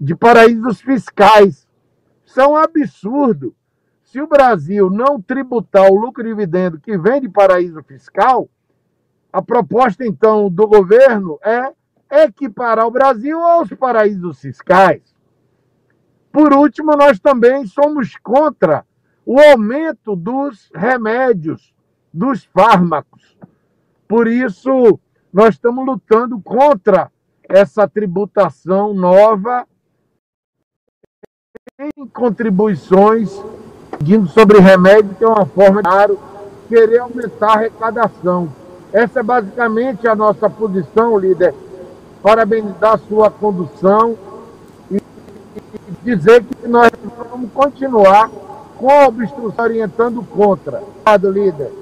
[0.00, 1.66] de paraísos fiscais.
[2.26, 3.54] Isso é um absurdo.
[4.02, 8.48] Se o Brasil não tributar o lucro e dividendo que vem de paraíso fiscal,
[9.32, 11.72] a proposta então do governo é
[12.24, 15.02] equiparar o Brasil aos paraísos fiscais.
[16.32, 18.84] Por último, nós também somos contra
[19.24, 21.74] o aumento dos remédios,
[22.12, 23.36] dos fármacos.
[24.06, 24.98] Por isso,
[25.32, 27.10] nós estamos lutando contra
[27.48, 29.66] essa tributação nova
[31.78, 33.30] em contribuições
[33.98, 36.18] pedindo sobre remédio, que é uma forma de caro,
[36.68, 38.48] querer aumentar a arrecadação.
[38.92, 41.54] Essa é basicamente a nossa posição, líder.
[42.22, 44.16] Parabenizar a sua condução
[46.16, 46.90] dizer que nós
[47.30, 48.30] vamos continuar
[48.78, 50.82] com a obstrução orientando contra.
[50.82, 51.72] Obrigado, líder.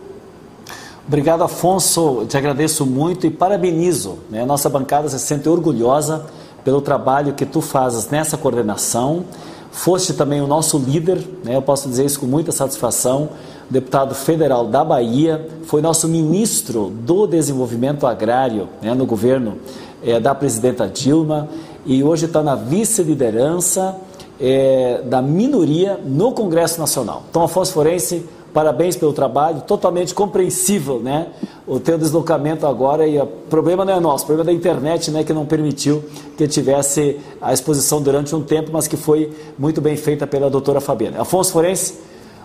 [1.07, 2.27] Obrigado, Afonso.
[2.29, 4.19] Te agradeço muito e parabenizo.
[4.31, 4.43] Né?
[4.43, 6.27] A nossa bancada se sente orgulhosa
[6.65, 9.25] pelo trabalho que tu fazes nessa coordenação.
[9.71, 11.55] Foste também o nosso líder, né?
[11.55, 13.29] eu posso dizer isso com muita satisfação,
[13.69, 18.95] deputado federal da Bahia, foi nosso ministro do Desenvolvimento Agrário né?
[18.95, 19.59] no governo
[20.03, 21.49] é, da presidenta Dilma
[21.85, 23.95] e hoje está na vice-liderança
[24.41, 27.23] é, da minoria no Congresso Nacional.
[27.31, 31.29] Então, Afonso Forense, parabéns pelo trabalho, totalmente compreensível, né?
[31.67, 35.11] O teu deslocamento agora e o problema não é nosso, o problema é da internet,
[35.11, 36.03] né, que não permitiu
[36.39, 40.81] que tivesse a exposição durante um tempo, mas que foi muito bem feita pela doutora
[40.81, 41.21] Fabiana.
[41.21, 41.99] Afonso Forense,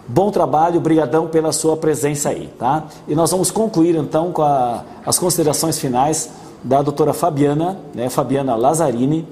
[0.08, 2.88] bom trabalho, brigadão pela sua presença aí, tá?
[3.08, 6.30] E nós vamos concluir então com a, as considerações finais
[6.64, 9.26] da doutora Fabiana, né, Fabiana Lazzarini,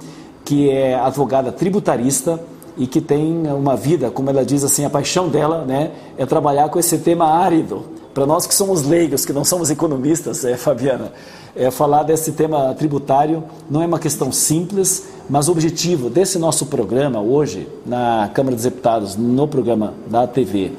[0.50, 2.40] que é advogada tributarista,
[2.76, 6.70] e que tem uma vida, como ela diz assim, a paixão dela né, é trabalhar
[6.70, 7.84] com esse tema árido.
[8.14, 11.12] Para nós que somos leigos, que não somos economistas, é, Fabiana,
[11.56, 16.66] é, falar desse tema tributário não é uma questão simples, mas o objetivo desse nosso
[16.66, 20.72] programa hoje, na Câmara dos Deputados, no programa da TV,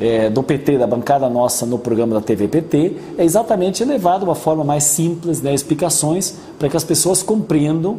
[0.00, 4.24] é, do PT, da bancada nossa no programa da TV PT, é exatamente levar de
[4.24, 7.98] uma forma mais simples, né, explicações, para que as pessoas compreendam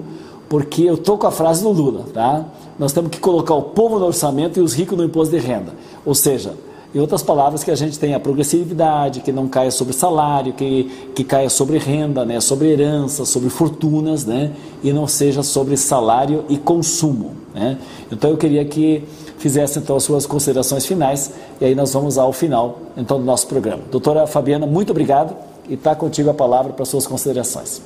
[0.52, 2.44] porque eu estou com a frase do Lula, tá?
[2.78, 5.74] Nós temos que colocar o povo no orçamento e os ricos no imposto de renda.
[6.06, 6.56] Ou seja,
[6.94, 11.24] em outras palavras, que a gente tenha progressividade, que não caia sobre salário, que, que
[11.24, 12.42] caia sobre renda, né?
[12.42, 14.52] sobre herança, sobre fortunas, né?
[14.84, 17.32] e não seja sobre salário e consumo.
[17.56, 17.78] Né?
[18.12, 19.06] Então eu queria que
[19.38, 21.32] fizesse então as suas considerações finais
[21.62, 23.84] e aí nós vamos ao final então do nosso programa.
[23.90, 25.34] Doutora Fabiana, muito obrigado
[25.70, 27.82] e está contigo a palavra para suas considerações.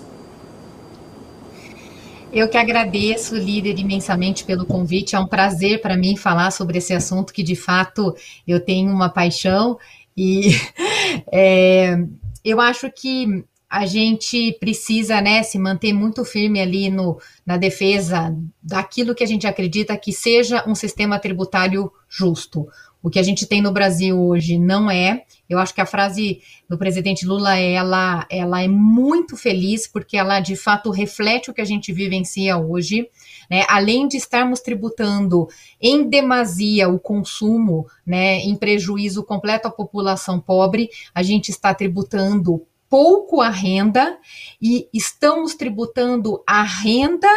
[2.35, 5.15] Eu que agradeço, líder, imensamente pelo convite.
[5.15, 8.13] É um prazer para mim falar sobre esse assunto que, de fato,
[8.45, 9.79] eu tenho uma paixão
[10.17, 10.49] e
[11.31, 11.97] é,
[12.43, 18.35] eu acho que a gente precisa né, se manter muito firme ali no, na defesa
[18.61, 22.67] daquilo que a gente acredita que seja um sistema tributário justo.
[23.01, 25.23] O que a gente tem no Brasil hoje não é.
[25.49, 30.39] Eu acho que a frase do presidente Lula ela, ela é muito feliz porque ela
[30.39, 33.09] de fato reflete o que a gente vivencia hoje.
[33.49, 33.63] Né?
[33.67, 35.47] Além de estarmos tributando
[35.79, 42.65] em demasia o consumo, né, em prejuízo completo à população pobre, a gente está tributando
[42.89, 44.17] pouco a renda
[44.61, 47.27] e estamos tributando a renda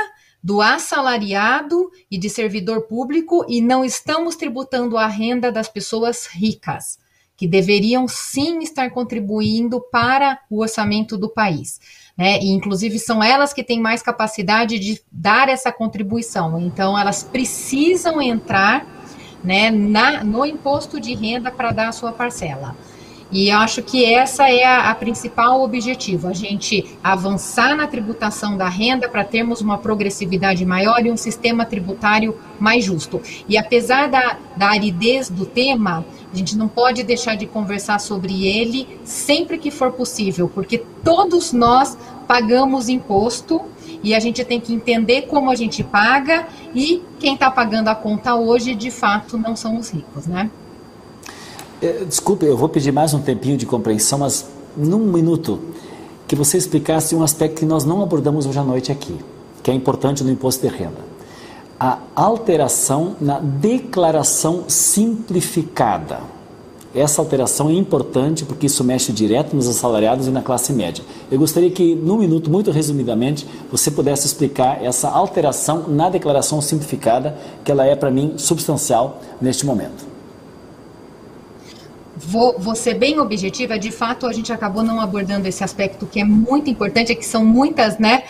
[0.42, 6.98] do assalariado e de servidor público e não estamos tributando a renda das pessoas ricas,
[7.38, 11.80] que deveriam sim estar contribuindo para o orçamento do país.
[12.16, 12.40] Né?
[12.40, 16.60] E, inclusive, são elas que têm mais capacidade de dar essa contribuição.
[16.60, 18.84] Então, elas precisam entrar
[19.42, 22.76] né, na, no imposto de renda para dar a sua parcela.
[23.30, 28.68] E acho que essa é a, a, principal objetivo, a gente avançar na tributação da
[28.68, 33.20] renda para termos uma progressividade maior e um sistema tributário mais justo.
[33.46, 38.46] E apesar da, da aridez do tema, a gente não pode deixar de conversar sobre
[38.46, 43.62] ele sempre que for possível, porque todos nós pagamos imposto
[44.02, 47.94] e a gente tem que entender como a gente paga e quem está pagando a
[47.94, 50.50] conta hoje, de fato, não são os ricos, né?
[51.80, 55.60] É, desculpe, eu vou pedir mais um tempinho de compreensão, mas num minuto.
[56.26, 59.16] que você explicasse um aspecto que nós não abordamos hoje à noite aqui,
[59.62, 61.07] que é importante no imposto de renda.
[61.78, 66.20] A alteração na declaração simplificada.
[66.94, 71.04] Essa alteração é importante porque isso mexe direto nos assalariados e na classe média.
[71.30, 77.36] Eu gostaria que, num minuto, muito resumidamente, você pudesse explicar essa alteração na declaração simplificada,
[77.64, 80.06] que ela é, para mim, substancial neste momento.
[82.16, 86.20] Vou, vou ser bem objetiva, de fato a gente acabou não abordando esse aspecto que
[86.20, 88.24] é muito importante, é que são muitas, né,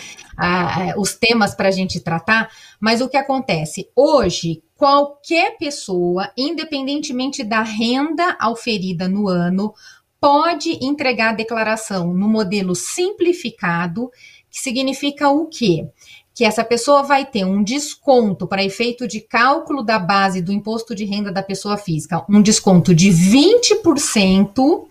[0.96, 3.88] os temas para a gente tratar, mas o que acontece?
[3.94, 9.74] Hoje, qualquer pessoa, independentemente da renda auferida no ano,
[10.20, 14.10] pode entregar a declaração no modelo simplificado,
[14.50, 15.88] que significa o quê?
[16.34, 20.94] Que essa pessoa vai ter um desconto para efeito de cálculo da base do imposto
[20.94, 24.86] de renda da pessoa física, um desconto de 20%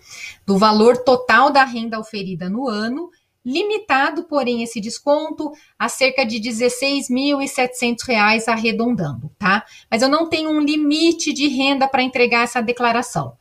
[0.46, 3.10] do valor total da renda oferida no ano,
[3.48, 9.64] limitado, porém, esse desconto a cerca de R$ 16.700 arredondando, tá?
[9.90, 13.32] Mas eu não tenho um limite de renda para entregar essa declaração.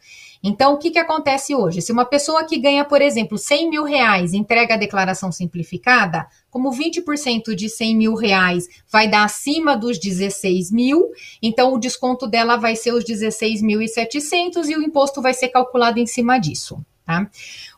[0.42, 1.82] Então, o que, que acontece hoje?
[1.82, 6.72] Se uma pessoa que ganha, por exemplo, 100 mil reais entrega a declaração simplificada, como
[6.72, 12.56] 20% de 100 mil reais vai dar acima dos 16 mil, então o desconto dela
[12.56, 16.80] vai ser os 16.700 e o imposto vai ser calculado em cima disso.
[17.08, 17.26] Tá?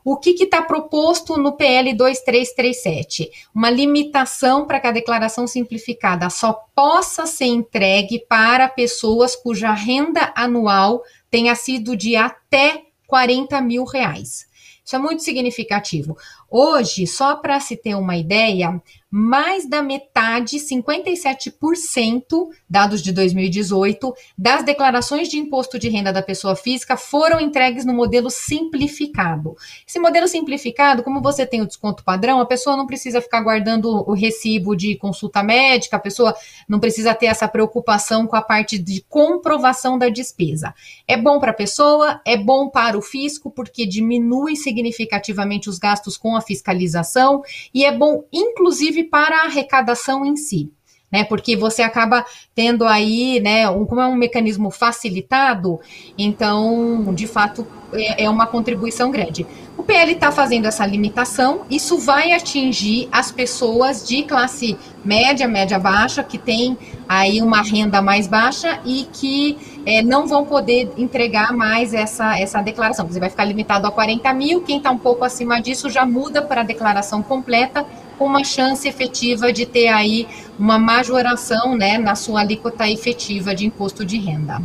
[0.03, 3.29] O que está proposto no PL 2337?
[3.53, 10.33] Uma limitação para que a declaração simplificada só possa ser entregue para pessoas cuja renda
[10.35, 14.47] anual tenha sido de até 40 mil reais.
[14.83, 16.17] Isso é muito significativo.
[16.49, 18.81] Hoje, só para se ter uma ideia,
[19.11, 26.55] mais da metade, 57%, dados de 2018, das declarações de imposto de renda da pessoa
[26.55, 29.55] física foram entregues no modelo simplificado.
[29.87, 33.89] Esse modelo simplificado, como você tem o desconto padrão, a pessoa não precisa ficar guardando
[34.07, 36.35] o recibo de consulta médica, a pessoa
[36.67, 40.73] não precisa ter essa preocupação com a parte de comprovação da despesa.
[41.07, 46.15] É bom para a pessoa, é bom para o fisco, porque diminui significativamente os gastos
[46.15, 47.41] com a fiscalização
[47.73, 50.71] e é bom, inclusive, para a arrecadação em si.
[51.11, 52.23] Né, porque você acaba
[52.53, 55.79] tendo aí, né, um, como é um mecanismo facilitado,
[56.15, 59.43] então, de fato, é, é uma contribuição grande.
[59.79, 65.79] O PL está fazendo essa limitação, isso vai atingir as pessoas de classe média, média
[65.79, 66.77] baixa, que tem
[67.07, 72.61] aí uma renda mais baixa e que é, não vão poder entregar mais essa, essa
[72.61, 73.07] declaração.
[73.07, 76.41] Você vai ficar limitado a 40 mil, quem está um pouco acima disso já muda
[76.41, 77.85] para a declaração completa,
[78.17, 80.27] com uma chance efetiva de ter aí
[80.59, 84.61] uma majoração né, na sua alíquota efetiva de imposto de renda.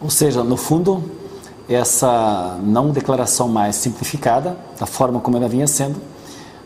[0.00, 1.25] Ou seja, no fundo,
[1.68, 6.00] essa não declaração mais simplificada, da forma como ela vinha sendo,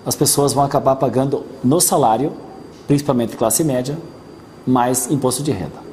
[0.05, 2.32] as pessoas vão acabar pagando no salário,
[2.86, 3.96] principalmente classe média,
[4.66, 5.90] mais imposto de renda.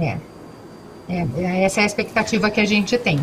[0.00, 0.18] É.
[1.08, 1.26] é.
[1.36, 3.20] é essa é a expectativa que a gente tem.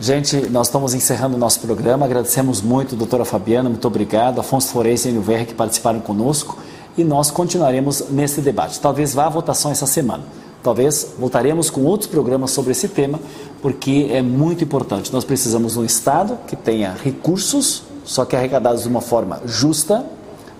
[0.00, 2.04] Gente, nós estamos encerrando o nosso programa.
[2.04, 4.40] Agradecemos muito, doutora Fabiana, muito obrigado.
[4.40, 6.58] Afonso Florencio e NUVR que participaram conosco.
[6.98, 8.80] E nós continuaremos nesse debate.
[8.80, 10.24] Talvez vá à votação essa semana.
[10.64, 13.20] Talvez voltaremos com outros programas sobre esse tema,
[13.60, 15.12] porque é muito importante.
[15.12, 20.06] Nós precisamos de um Estado que tenha recursos, só que arrecadados de uma forma justa,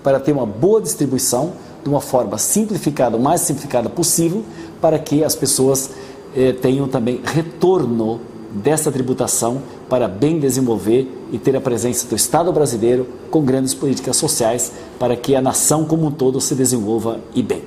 [0.03, 1.53] para ter uma boa distribuição,
[1.83, 4.43] de uma forma simplificada, o mais simplificada possível,
[4.79, 5.89] para que as pessoas
[6.35, 12.53] eh, tenham também retorno dessa tributação para bem desenvolver e ter a presença do Estado
[12.53, 17.41] brasileiro com grandes políticas sociais para que a nação como um todo se desenvolva e
[17.41, 17.63] bem.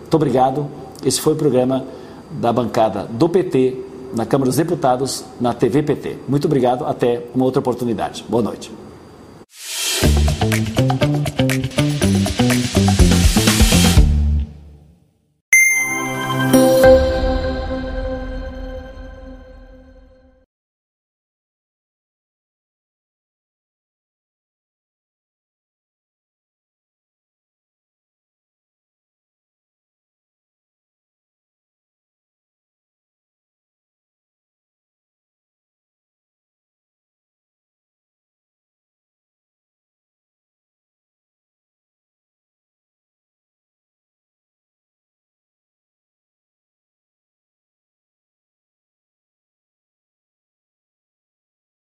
[0.00, 0.87] Muito obrigado.
[1.04, 1.84] Esse foi o programa
[2.30, 3.84] da bancada do PT
[4.14, 6.16] na Câmara dos Deputados, na TV PT.
[6.28, 8.24] Muito obrigado, até uma outra oportunidade.
[8.28, 8.72] Boa noite.